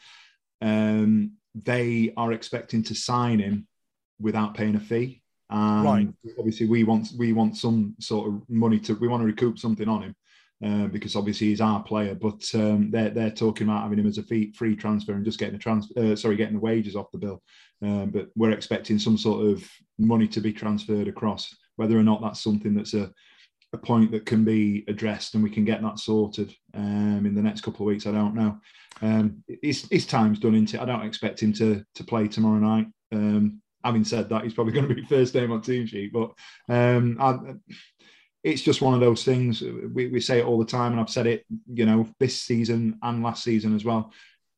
[0.61, 3.68] um, they are expecting to sign him
[4.20, 5.22] without paying a fee.
[5.54, 6.08] And Right.
[6.39, 9.88] Obviously, we want we want some sort of money to we want to recoup something
[9.88, 10.16] on him.
[10.64, 14.18] Uh, because obviously he's our player, but um, they're they're talking about having him as
[14.18, 17.12] a fee, free transfer and just getting the transfer, uh, sorry, getting the wages off
[17.12, 17.41] the bill.
[17.82, 21.54] Um, but we're expecting some sort of money to be transferred across.
[21.76, 23.12] Whether or not that's something that's a,
[23.74, 27.41] a point that can be addressed and we can get that sorted um, in the
[27.41, 28.58] next couple of weeks, I don't know.
[29.01, 30.82] Um, his, his time's done into.
[30.82, 32.88] I don't expect him to to play tomorrow night.
[33.12, 36.13] Um, having said that, he's probably going to be first name on team sheet.
[36.13, 36.31] But
[36.69, 37.38] um, I,
[38.43, 39.61] it's just one of those things.
[39.61, 42.99] We, we say it all the time, and I've said it, you know, this season
[43.01, 44.11] and last season as well.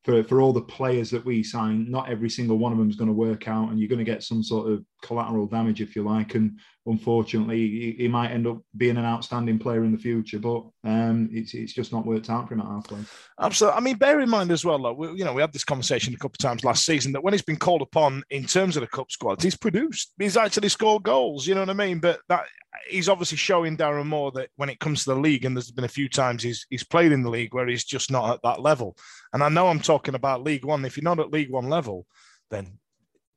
[0.04, 2.96] For, for all the players that we sign, not every single one of them is
[2.96, 5.96] going to work out, and you're going to get some sort of collateral damage, if
[5.96, 6.36] you like.
[6.36, 10.64] And unfortunately, he, he might end up being an outstanding player in the future, but
[10.84, 13.00] um, it's, it's just not worked out for him at halfway.
[13.40, 13.78] Absolutely.
[13.78, 16.14] I mean, bear in mind as well, though, we, you know, we had this conversation
[16.14, 18.82] a couple of times last season that when he's been called upon in terms of
[18.82, 20.14] the cup squad, he's produced.
[20.20, 21.48] He's actually scored goals.
[21.48, 22.00] You know what I mean?
[22.00, 22.46] But that
[22.88, 25.86] he's obviously showing Darren Moore that when it comes to the league, and there's been
[25.86, 28.62] a few times he's he's played in the league where he's just not at that
[28.62, 28.96] level.
[29.34, 30.86] And I know I'm talking about League One.
[30.86, 32.06] If you're not at League One level,
[32.52, 32.78] then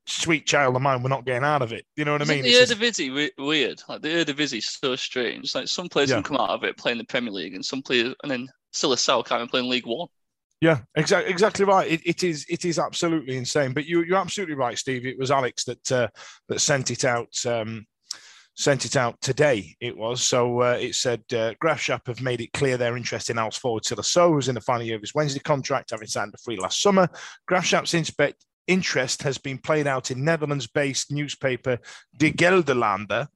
[0.09, 1.85] sweet child of mine, we're not getting out of it.
[1.97, 2.43] You know what I mean?
[2.43, 3.83] the It's Eredivisie we- weird?
[3.89, 5.55] Like the Eredivisie is so strange.
[5.55, 6.17] Like some players Yeah.
[6.17, 8.93] can come out of it playing the Premier League, and some players, and then still
[8.93, 10.09] a Sal can't even play in League One.
[10.61, 11.89] Yeah, exactly, exactly right.
[11.89, 13.73] It, it is, it is absolutely insane.
[13.73, 15.07] But you, you're absolutely right, Steve.
[15.07, 16.09] It was Alex that uh,
[16.49, 17.87] that sent it out, um,
[18.57, 19.77] sent it out today.
[19.81, 20.63] It was so.
[20.63, 24.03] Uh, it said uh, Graafschap have made it clear their interest in Al's forward Sylla
[24.03, 26.83] Sow, who's in the final year of his Wednesday contract, having signed a free last
[26.83, 27.09] summer.
[27.49, 31.79] Graafschap's inspect interest has been played out in Netherlands-based newspaper
[32.17, 33.27] De Gelderlander,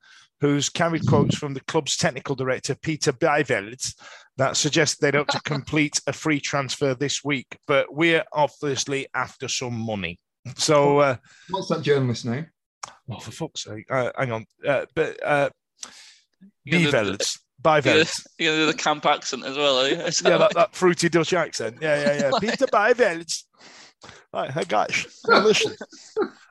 [0.41, 3.95] who's carried quotes from the club's technical director Peter Bijveld
[4.37, 7.59] that suggest they'd hope to complete a free transfer this week.
[7.67, 10.19] But we're obviously after some money.
[10.57, 11.17] So, uh,
[11.51, 12.47] What's that journalist's name?
[13.11, 14.47] oh, for fuck's sake, uh, hang on.
[14.67, 15.51] Uh, but uh,
[16.65, 17.19] You know, the-
[17.63, 19.97] Bijveld, You're gonna do the camp accent as well, are you?
[19.97, 21.79] Yeah, that, that fruity Dutch accent.
[21.81, 22.31] Yeah, yeah, yeah.
[22.41, 23.33] Peter Bijveld.
[24.33, 25.75] Right, hey guys, listen.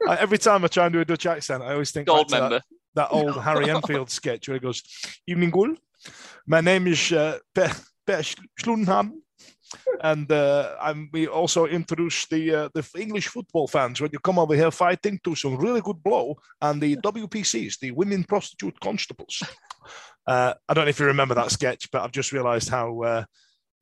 [0.08, 2.28] I, every time I try and do a Dutch accent, I always think back Gold
[2.30, 2.62] to that- member.
[2.96, 4.84] that old Harry Enfield sketch where he goes,
[5.28, 5.76] Evening Gul,
[6.48, 7.70] my name is uh, Per,
[8.06, 8.22] per
[8.60, 9.12] Schlunham.
[10.04, 14.38] and uh, and we also introduce the uh, the English football fans when you come
[14.38, 19.42] over here fighting to some really good blow and the WPCs, the Women Prostitute Constables.
[20.28, 23.24] Uh, I don't know if you remember that sketch, but I've just realised how uh,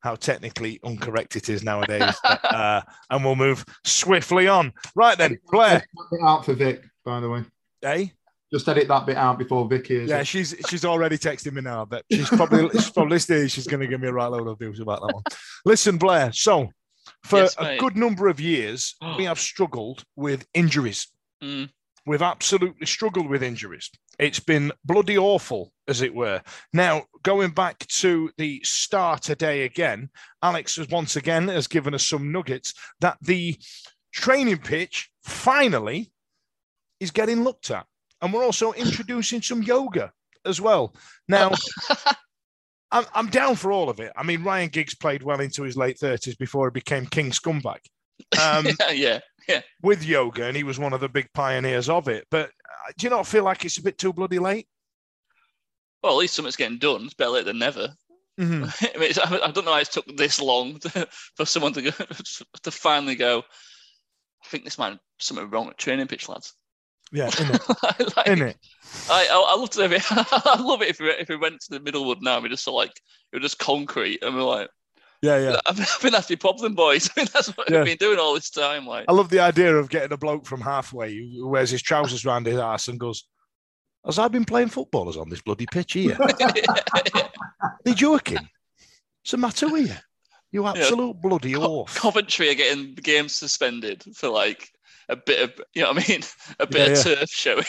[0.01, 2.15] how technically incorrect it is nowadays.
[2.23, 4.73] but, uh, and we'll move swiftly on.
[4.95, 5.85] Right then, Blair.
[6.23, 7.43] Out for Vic, by the way.
[7.81, 8.13] Hey.
[8.51, 10.09] Just edit that bit out before Vicky is.
[10.09, 13.47] Yeah, she's she's already texting me now, but she's probably she's probably listening.
[13.47, 15.23] She's going to give me a right load of views about that one.
[15.65, 16.31] Listen, Blair.
[16.33, 16.71] So,
[17.25, 21.07] for Yes, a good number of years, we have struggled with injuries.
[21.43, 21.69] Mm.
[22.05, 23.89] We've absolutely struggled with injuries.
[24.17, 26.41] It's been bloody awful, as it were.
[26.73, 30.09] Now, going back to the start today again,
[30.41, 33.57] Alex has once again has given us some nuggets that the
[34.11, 36.11] training pitch finally
[36.99, 37.85] is getting looked at.
[38.21, 40.11] And we're also introducing some yoga
[40.45, 40.93] as well.
[41.27, 41.51] Now,
[42.91, 44.11] I'm, I'm down for all of it.
[44.15, 47.79] I mean, Ryan Giggs played well into his late 30s before he became King Scumbag.
[48.41, 49.61] Um, yeah, yeah.
[49.81, 52.25] with yoga, and he was one of the big pioneers of it.
[52.29, 54.67] But uh, do you not feel like it's a bit too bloody late?
[56.03, 57.03] Well, at least something's getting done.
[57.05, 57.89] It's better late than never.
[58.39, 58.95] Mhm.
[58.95, 61.91] I mean, I don't know why it's took this long to, for someone to go,
[62.63, 63.39] to finally go.
[63.39, 66.53] I think this might something wrong at training pitch, lads.
[67.11, 68.15] Yeah, in it.
[68.15, 68.57] Like, in it.
[69.09, 71.71] I, I, I love to if I love it if we, if we went to
[71.71, 72.91] the Middlewood now, we just saw like
[73.31, 74.69] it was just concrete, and we're like,
[75.21, 75.59] Yeah, yeah.
[75.65, 77.09] I think that's the problem, boys.
[77.17, 77.77] I mean, that's what Yeah.
[77.79, 78.85] we've been doing all this time.
[78.85, 82.25] Like, I love the idea of getting a bloke from halfway who wears his trousers
[82.25, 83.25] round his ass and goes,
[84.05, 86.17] Has I been playing footballers on this bloody pitch here?
[87.83, 88.37] They joking?
[88.37, 89.95] What's the matter with you?
[90.51, 91.95] You absolute bloody Co- oaf.
[91.95, 94.69] Coventry are getting the game suspended for like
[95.09, 96.21] a bit of, you know what I mean,
[96.59, 97.65] a bit Yeah, of turf showing.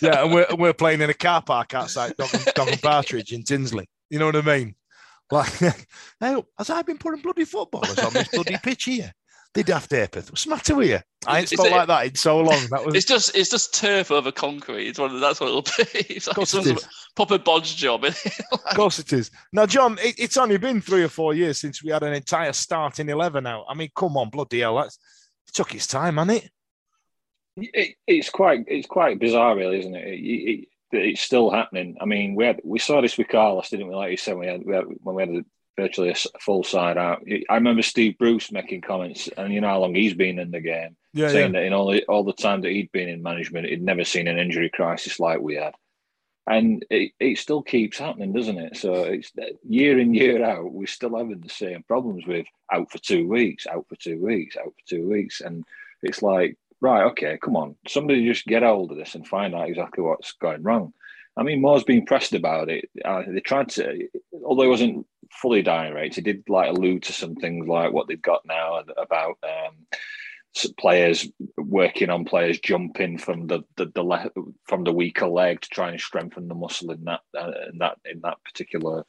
[0.00, 2.80] Yeah, and we're, and we're playing in a car park outside Dog and, Dog and
[2.82, 3.86] Partridge in Tinsley.
[4.10, 4.74] You know what I mean?
[5.34, 5.52] Like,
[6.20, 9.12] hey, has I been putting bloody footballers on this bloody pitch here?
[9.52, 10.30] They daft apeth.
[10.30, 10.98] What's the matter with you?
[11.26, 12.60] I ain't Is spelled like that in so long.
[12.70, 14.88] That was It's just it's just turf over concrete.
[14.88, 15.70] It's one of, that's what it'll be.
[16.14, 16.88] It's like course it some is.
[17.14, 18.04] proper bodge job.
[18.04, 18.16] Of
[18.74, 19.30] course it is.
[19.52, 22.52] Now, John, it, it's only been three or four years since we had an entire
[22.52, 23.64] starting 11 out.
[23.68, 24.76] I mean, come on, bloody hell.
[24.76, 24.98] That's,
[25.46, 26.50] it took its time, hasn't it?
[27.56, 30.68] It, it's quite it's quite bizarre, really, isn't it?
[30.94, 31.00] It, it?
[31.02, 31.96] that It's still happening.
[32.00, 33.94] I mean, we had we saw this with Carlos, didn't we?
[33.94, 35.44] Like you said, we had, we had when we had a,
[35.76, 37.24] virtually a full side out.
[37.48, 40.60] I remember Steve Bruce making comments, and you know how long he's been in the
[40.60, 43.68] game, Yeah, saying that in all the, all the time that he'd been in management,
[43.68, 45.74] he'd never seen an injury crisis like we had.
[46.46, 48.76] And it, it still keeps happening, doesn't it?
[48.76, 52.92] So it's uh, year in, year out, we're still having the same problems with out
[52.92, 55.40] for two weeks, out for two weeks, out for two weeks.
[55.40, 55.64] And
[56.02, 57.76] it's like, right, okay, come on.
[57.88, 60.92] Somebody just get hold of this and find out exactly what's going wrong.
[61.36, 62.88] I mean, Moore's been pressed about it.
[63.04, 64.08] Uh, they tried to,
[64.44, 68.22] although he wasn't fully direct, he did like allude to some things like what they've
[68.22, 69.74] got now about um,
[70.78, 74.30] players working on players jumping from the the, the le-
[74.64, 77.98] from the weaker leg to try and strengthen the muscle in that uh, in that
[78.04, 79.04] in that particular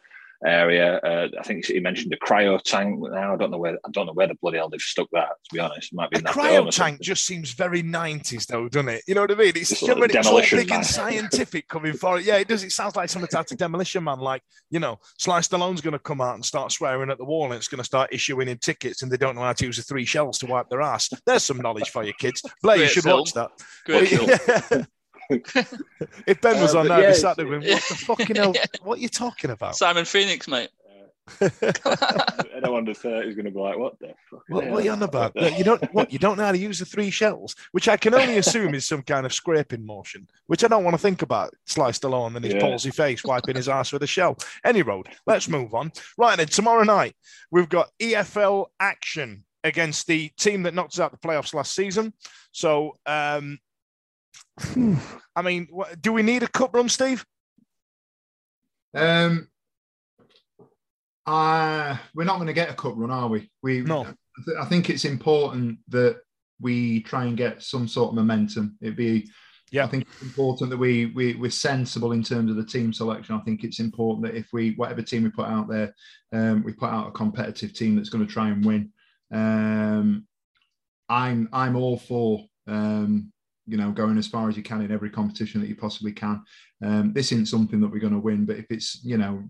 [0.45, 0.97] area.
[0.97, 2.99] Uh, I think he mentioned a cryo tank.
[2.99, 5.29] Now I don't know where I don't know where the bloody hell they've stuck that.
[5.49, 8.47] To be honest, it might be A in that cryo tank just seems very 90s,
[8.47, 9.03] though, doesn't it?
[9.07, 9.53] You know what I mean?
[9.55, 10.77] It's, Just you know, like it's all big Man.
[10.77, 12.25] and scientific coming for it.
[12.25, 12.63] Yeah, it does.
[12.63, 14.19] It sounds like something out of Demolition Man.
[14.19, 17.45] Like, you know, Sly Stallone's going to come out and start swearing at the wall
[17.45, 19.77] and it's going to start issuing him tickets and they don't know how to use
[19.77, 21.09] the three shells to wipe their ass.
[21.25, 22.41] There's some knowledge for you kids.
[22.61, 23.19] Blair, you should film.
[23.19, 23.51] watch that.
[23.85, 24.09] Great
[24.69, 24.87] film.
[25.29, 27.95] If Ben was Uh, on but there, yeah, I'd be sat there going, what the
[27.95, 28.51] fucking hell?
[28.55, 28.63] Yeah.
[28.83, 29.75] What are you talking about?
[29.75, 30.69] Simon Phoenix, mate.
[31.41, 34.91] Anyone under thirty is going to be like, "What the fuck?" What, what are you
[34.91, 35.35] on about?
[35.35, 37.97] Look, You don't what you don't know how to use the three shells, which I
[37.97, 41.23] can only assume is some kind of scraping motion, which I don't want to think
[41.23, 41.53] about.
[41.65, 42.59] Sly Stallone and his Yeah.
[42.61, 44.37] palsy face wiping his ass with a shell.
[44.63, 45.07] Any road.
[45.25, 45.91] Let's move on.
[46.17, 47.15] Right then, tomorrow night
[47.49, 52.13] we've got EFL action against the team that knocked us out the playoffs last season.
[52.51, 53.57] So, um,
[55.35, 55.67] I mean,
[56.01, 57.25] do we need a cup run, Steve?
[58.93, 59.49] Um,
[61.25, 63.49] uh, we're not going to get a cup run, are we?
[63.61, 64.01] We No.
[64.03, 66.21] I th- I think it's important that
[66.61, 68.77] we try and get some sort of momentum.
[68.81, 69.29] It'd be,
[69.71, 69.85] Yeah.
[69.85, 73.35] I think it's important that we, we we're sensible in terms of the team selection.
[73.35, 75.93] I think it's important that if we whatever team we put out there,
[76.31, 78.91] um, we put out a competitive team that's going to try and win.
[79.31, 80.27] Um,
[81.09, 83.31] I'm I'm all for um,
[83.67, 86.43] you know going as far as you can in every competition that you possibly can.
[86.83, 89.43] Um, this isn't something that we're going to win, but if it's you know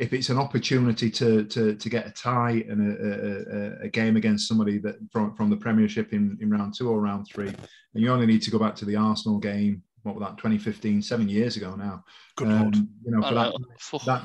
[0.00, 3.88] if it's an opportunity to to to get a tie and a, a, a- a
[3.88, 7.48] game against somebody that from from the Premiership in, in round two or round three,
[7.48, 9.82] and you only need to go back to the Arsenal game.
[10.02, 10.36] What was that?
[10.36, 12.04] 2015, seven years ago now.
[12.36, 12.76] Good Um, lord.
[12.76, 13.66] You know, for that, know.
[13.78, 13.98] Phew.
[14.06, 14.22] that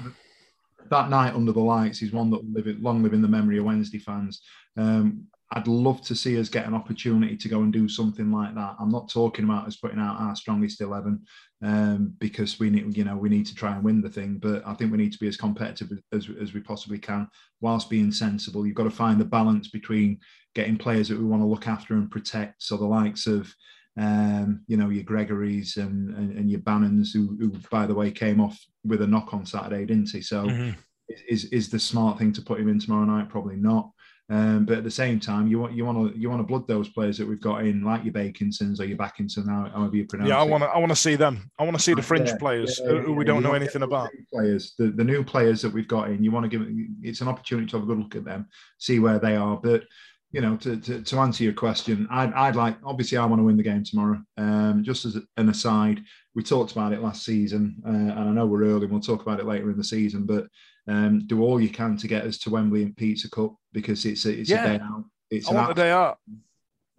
[0.90, 3.60] that night under the lights is one that will live long live in the memory
[3.60, 4.42] of Wednesday fans.
[4.76, 8.54] Um, I'd love to see us get an opportunity to go and do something like
[8.54, 8.76] that.
[8.80, 11.24] I'm not talking about us putting out our strongest eleven
[11.64, 14.38] um, because we need, you know, we need to try and win the thing.
[14.38, 17.28] But I think we need to be as competitive as, as we possibly can,
[17.62, 18.66] whilst being sensible.
[18.66, 20.20] You've got to find the balance between
[20.54, 22.62] getting players that we want to look after and protect.
[22.62, 23.52] So the likes of,
[23.97, 28.12] um, you know, your Gregories and, and, and your Bannans, who, who, by the way,
[28.12, 30.22] came off with a knock on Saturday, didn't he?
[30.22, 30.45] So.
[30.45, 30.80] Mm-hmm.
[31.28, 33.30] Is, is the smart thing to put him in tomorrow night?
[33.30, 33.89] Probably not.
[34.32, 36.68] Um, but at the same time, you want you want to you want to blood
[36.68, 40.28] those players that we've got in, like your Bakinsons or your Backinson, however you pronounce.
[40.28, 40.34] It.
[40.34, 41.50] Yeah, I want to I want to see them.
[41.58, 44.10] I want to see the fringe yeah, players yeah, who we don't know anything about.
[44.32, 46.68] Players, the, the new players that we've got in, you want to give
[47.02, 49.58] it's an opportunity to have a good look at them, see where they are.
[49.58, 49.86] But
[50.32, 53.44] you know, to, to, to answer your question, I'd, I'd like obviously I want to
[53.44, 54.22] win the game tomorrow.
[54.38, 56.04] Um, just as an aside,
[56.36, 58.84] we talked about it last season, uh, and I know we're early.
[58.84, 60.46] and We'll talk about it later in the season, but
[60.90, 64.26] um, do all you can to get us to Wembley and Pizza Cup because it's
[64.26, 64.66] a, it's yeah.
[64.66, 65.06] a day out.
[65.30, 66.18] It's I want the day out.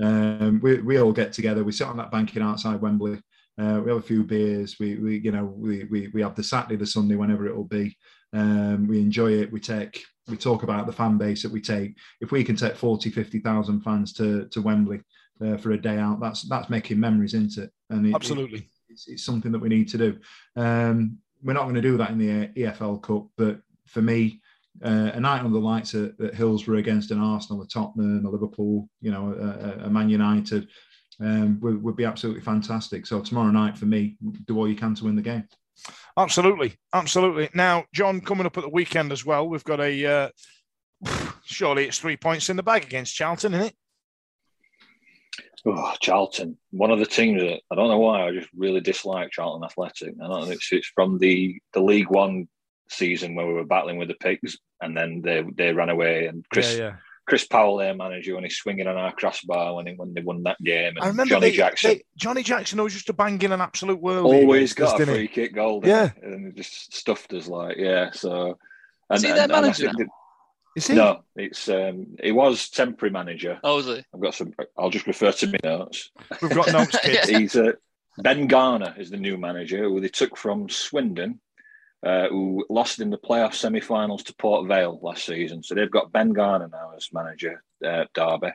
[0.00, 1.64] Um, we, we all get together.
[1.64, 3.20] We sit on that banking outside Wembley.
[3.60, 4.76] Uh, we have a few beers.
[4.78, 7.64] We, we you know we, we we have the Saturday, the Sunday, whenever it will
[7.64, 7.96] be.
[8.32, 9.52] Um, we enjoy it.
[9.52, 11.96] We take we talk about the fan base that we take.
[12.20, 15.00] If we can take 40, 50,000 fans to to Wembley
[15.44, 17.72] uh, for a day out, that's that's making memories, isn't it?
[17.90, 20.18] And it, absolutely, it, it's, it's, something that we need to do.
[20.54, 23.60] Um, we're not going to do that in the EFL Cup, but
[23.90, 24.40] for me,
[24.84, 28.30] uh, a night on the lights at, at, Hillsborough against an Arsenal, a Tottenham, a
[28.30, 30.68] Liverpool, you know, a, a Man United
[31.20, 33.06] um, would, would, be absolutely fantastic.
[33.06, 34.16] So tomorrow night for me,
[34.46, 35.44] do all you can to win the game.
[36.16, 37.50] Absolutely, absolutely.
[37.54, 40.06] Now, John, coming up at the weekend as well, we've got a.
[40.06, 40.28] Uh,
[41.44, 43.74] surely it's three points in the bag against Charlton, isn't it?
[45.66, 49.30] Oh, Charlton, one of the teams that I don't know why I just really dislike
[49.30, 50.14] Charlton Athletic.
[50.22, 52.48] I don't know it's, it's from the the League One
[52.90, 56.26] season where we were battling with the pigs, and then they they ran away.
[56.26, 56.96] And Chris yeah, yeah.
[57.26, 60.42] Chris Powell, their manager, when he's swinging on our crossbar when he, when they won
[60.42, 60.94] that game.
[60.96, 61.90] And I remember Johnny they, Jackson.
[61.92, 64.26] They, Johnny Jackson always used to bang in an absolute world.
[64.26, 65.80] Always got a free kick goal.
[65.84, 68.10] Yeah, and just stuffed us like yeah.
[68.12, 68.58] So
[69.08, 69.92] and, is he their manager?
[70.76, 70.94] Is he?
[70.94, 73.58] No, it's um, he was temporary manager.
[73.64, 74.04] Oh, was he?
[74.14, 74.52] I've got some.
[74.78, 76.10] I'll just refer to my notes.
[76.40, 77.28] We've got notes, kids.
[77.28, 77.72] He's uh,
[78.18, 81.40] Ben Garner is the new manager who they took from Swindon
[82.04, 85.62] uh, who lost in the playoff semi-finals to Port Vale last season.
[85.62, 88.52] So they've got Ben Garner now as manager at Derby.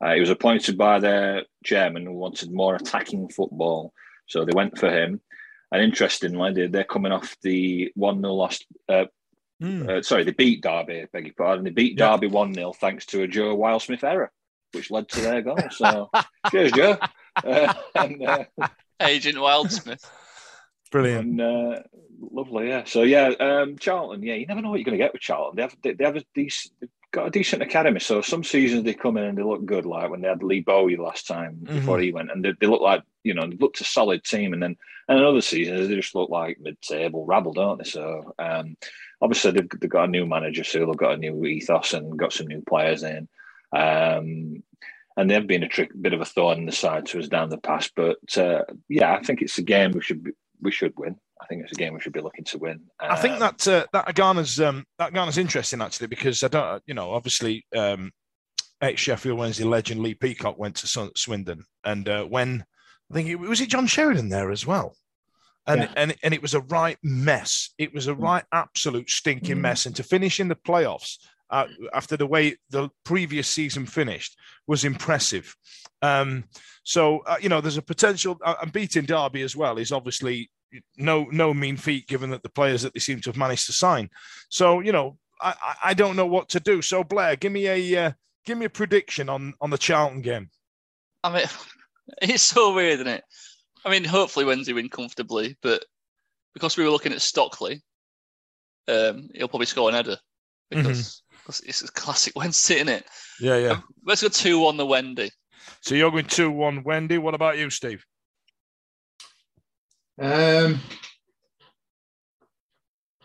[0.00, 3.92] Uh, he was appointed by their chairman who wanted more attacking football,
[4.26, 5.20] so they went for him.
[5.70, 8.60] And interestingly, they're coming off the one 0 loss.
[8.88, 9.04] Uh,
[9.62, 9.88] mm.
[9.88, 11.06] uh, sorry, they beat Derby.
[11.12, 11.64] Beg your pardon.
[11.64, 14.32] They beat Derby one 0 thanks to a Joe Wildsmith error,
[14.72, 15.58] which led to their goal.
[15.70, 16.10] So
[16.50, 16.96] cheers, Joe.
[17.44, 18.44] Uh, and, uh,
[19.00, 20.04] Agent Wildsmith.
[20.90, 21.26] Brilliant.
[21.26, 21.82] And, uh,
[22.20, 22.84] lovely, yeah.
[22.84, 25.56] So yeah, um, Charlton, yeah, you never know what you're going to get with Charlton.
[25.56, 26.72] They have they, they have a decent,
[27.10, 28.00] got a decent academy.
[28.00, 30.60] So some seasons they come in and they look good, like when they had Lee
[30.60, 31.76] Bowyer last time mm-hmm.
[31.76, 34.52] before he went, and they, they look like you know they looked a solid team.
[34.52, 34.76] And then
[35.08, 37.88] and another season they just look like mid-table rabble, don't they?
[37.88, 38.76] So um,
[39.20, 42.32] obviously they've, they've got a new manager, so they've got a new ethos and got
[42.32, 43.28] some new players in.
[43.72, 44.62] Um,
[45.16, 47.48] and they've been a trick, bit of a thorn in the side to us down
[47.48, 47.92] the past.
[47.96, 50.30] But uh, yeah, I think it's a game we should be,
[50.60, 51.16] we should win.
[51.40, 52.80] I think it's a game we should be looking to win.
[53.00, 56.48] Um, I think um, that uh, that Garner's um, that Garner's interesting actually because I
[56.48, 58.10] don't you know obviously um,
[58.80, 62.64] ex Sheffield Wednesday legend Lee Peacock went to Swindon and uh, when
[63.10, 64.96] I think it was it John Sheridan there as well.
[65.66, 65.92] And, yeah.
[65.96, 67.70] and and it was a right mess.
[67.78, 68.22] It was a mm.
[68.22, 69.60] right absolute stinking mm.
[69.60, 69.86] mess.
[69.86, 71.18] And to finish in the playoffs
[71.50, 74.36] uh, after the way the previous season finished
[74.66, 75.54] was impressive.
[76.02, 76.44] Um,
[76.84, 78.38] so uh, you know, there's a potential.
[78.44, 80.50] Uh, and beating Derby as well is obviously
[80.96, 83.72] no no mean feat, given that the players that they seem to have managed to
[83.72, 84.10] sign.
[84.48, 86.82] So you know, I, I don't know what to do.
[86.82, 88.12] So Blair, give me a uh,
[88.44, 90.50] give me a prediction on on the Charlton game.
[91.24, 91.46] I mean,
[92.22, 93.24] it's so weird, isn't it?
[93.84, 95.84] I mean, hopefully Wednesday win comfortably, but
[96.54, 97.82] because we were looking at Stockley,
[98.88, 100.18] um, he'll probably score an header
[100.70, 101.27] because mm-hmm.
[101.48, 103.04] It's a classic Wednesday, isn't it?
[103.40, 103.70] Yeah, yeah.
[103.70, 105.30] Um, let's go two on the Wendy.
[105.80, 107.18] So you're going two one Wendy.
[107.18, 108.04] What about you, Steve?
[110.20, 110.80] Um,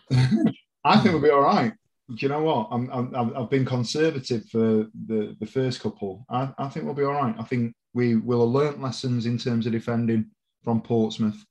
[0.85, 1.73] I think we'll be all right.
[2.09, 2.67] Do you know what?
[2.69, 6.25] I'm, I'm, I've been conservative for the, the first couple.
[6.29, 7.35] I, I think we'll be all right.
[7.39, 10.29] I think we will have learnt lessons in terms of defending
[10.63, 11.43] from Portsmouth,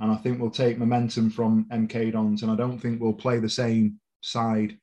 [0.00, 2.42] and I think we'll take momentum from MK Dons.
[2.42, 4.78] And I don't think we'll play the same side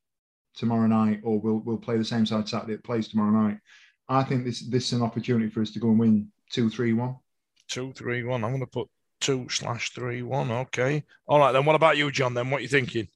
[0.56, 3.58] tomorrow night, or we'll we'll play the same side Saturday that plays tomorrow night.
[4.10, 6.94] I think this this is an opportunity for us to go and win two three
[6.94, 7.18] one.
[7.68, 8.44] Two three one.
[8.44, 8.90] I'm going to put
[9.20, 10.52] two slash three one.
[10.52, 11.04] Okay.
[11.28, 11.52] All right.
[11.52, 12.34] Then what about you, John?
[12.34, 13.08] Then what are you thinking?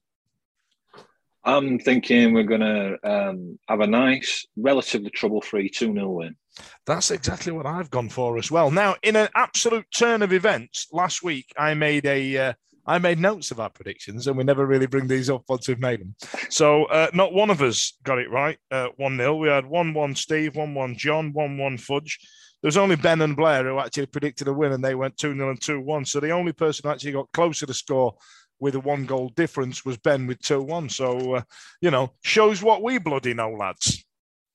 [1.44, 6.36] I'm thinking we're going to um, have a nice, relatively trouble-free 2-0 win.
[6.84, 8.70] That's exactly what I've gone for as well.
[8.70, 12.52] Now, in an absolute turn of events, last week I made a uh,
[12.88, 15.78] I made notes of our predictions, and we never really bring these up once we've
[15.78, 16.14] made them.
[16.48, 18.58] So, uh, not one of us got it right.
[18.70, 22.18] Uh, one 0 We had one one Steve, one one John, one one Fudge.
[22.62, 25.34] There was only Ben and Blair who actually predicted a win, and they went two
[25.34, 26.06] 0 and two one.
[26.06, 28.14] So the only person who actually got closer to score
[28.58, 30.88] with a one goal difference was Ben with 2 1.
[30.88, 31.42] So, uh,
[31.80, 34.04] you know, shows what we bloody know, lads.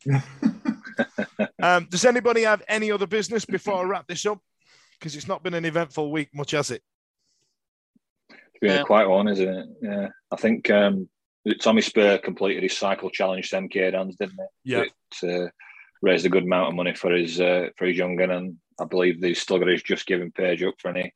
[1.61, 4.39] um, does anybody have any other business before I wrap this up?
[4.99, 6.81] Because it's not been an eventful week, much has it?
[8.63, 8.83] It's been Yeah.
[8.83, 9.67] a quiet one, isn't it?
[9.81, 10.07] Yeah.
[10.31, 11.09] I think um,
[11.61, 14.49] Tommy Spur completed his cycle challenge to MK Dons, didn't it?
[14.63, 14.83] Yeah.
[15.23, 15.49] It uh,
[16.01, 18.85] raised a good amount of money for his uh, for his young gun, and I
[18.85, 21.13] believe he's still got his Just Giving page up for any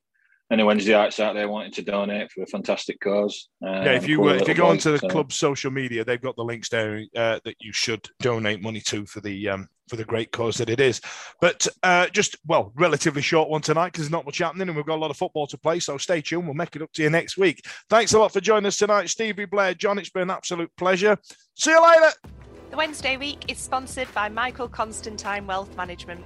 [0.52, 3.50] any Wednesday nights out there wanting to donate for a fantastic cause.
[3.66, 6.06] Uh, Yeah, if you cool if you go boy, onto the so- club's social media,
[6.06, 9.68] they've got the links there uh, that you should donate money to for the um,
[9.90, 11.02] for the great cause that it is.
[11.42, 14.86] But uh, just well, relatively short one tonight because there's not much happening and we've
[14.86, 15.80] got a lot of football to play.
[15.80, 16.46] So stay tuned.
[16.46, 17.62] We'll make it up to you next week.
[17.90, 19.98] Thanks a lot for joining us tonight, Stevie Blair, John.
[19.98, 21.18] It's been an absolute pleasure.
[21.56, 22.12] See you later.
[22.70, 26.26] The Wednesday week is sponsored by Michael Constantine Wealth Management.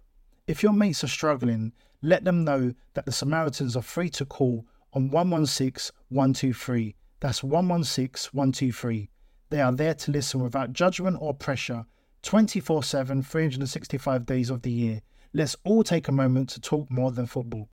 [0.47, 1.71] If your mates are struggling,
[2.01, 6.95] let them know that the Samaritans are free to call on 116 123.
[7.19, 9.09] That's 116 123.
[9.49, 11.85] They are there to listen without judgment or pressure
[12.23, 15.01] 24 7, 365 days of the year.
[15.33, 17.69] Let's all take a moment to talk more than football.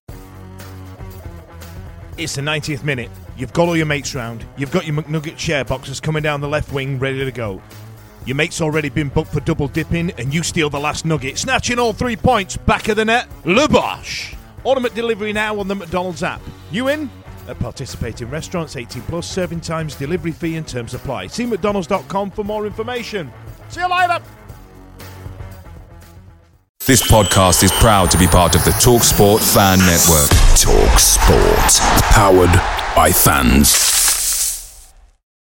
[2.18, 3.10] It's the 90th minute.
[3.36, 4.44] You've got all your mates round.
[4.56, 7.62] You've got your McNugget share boxes coming down the left wing ready to go.
[8.28, 11.78] Your mate's already been booked for double dipping, and you steal the last nugget, snatching
[11.78, 13.26] all three points back of the net.
[13.44, 14.36] Lubosh!
[14.66, 16.42] Automatic delivery now on the McDonald's app.
[16.70, 17.10] You in?
[17.48, 21.28] At participating restaurants, 18 plus, serving times, delivery fee, and terms apply.
[21.28, 23.32] See McDonald's.com for more information.
[23.70, 24.22] See you later!
[26.80, 30.28] This podcast is proud to be part of the TalkSport Fan Network.
[30.60, 32.02] Talk Sport.
[32.12, 32.52] Powered
[32.94, 33.97] by fans.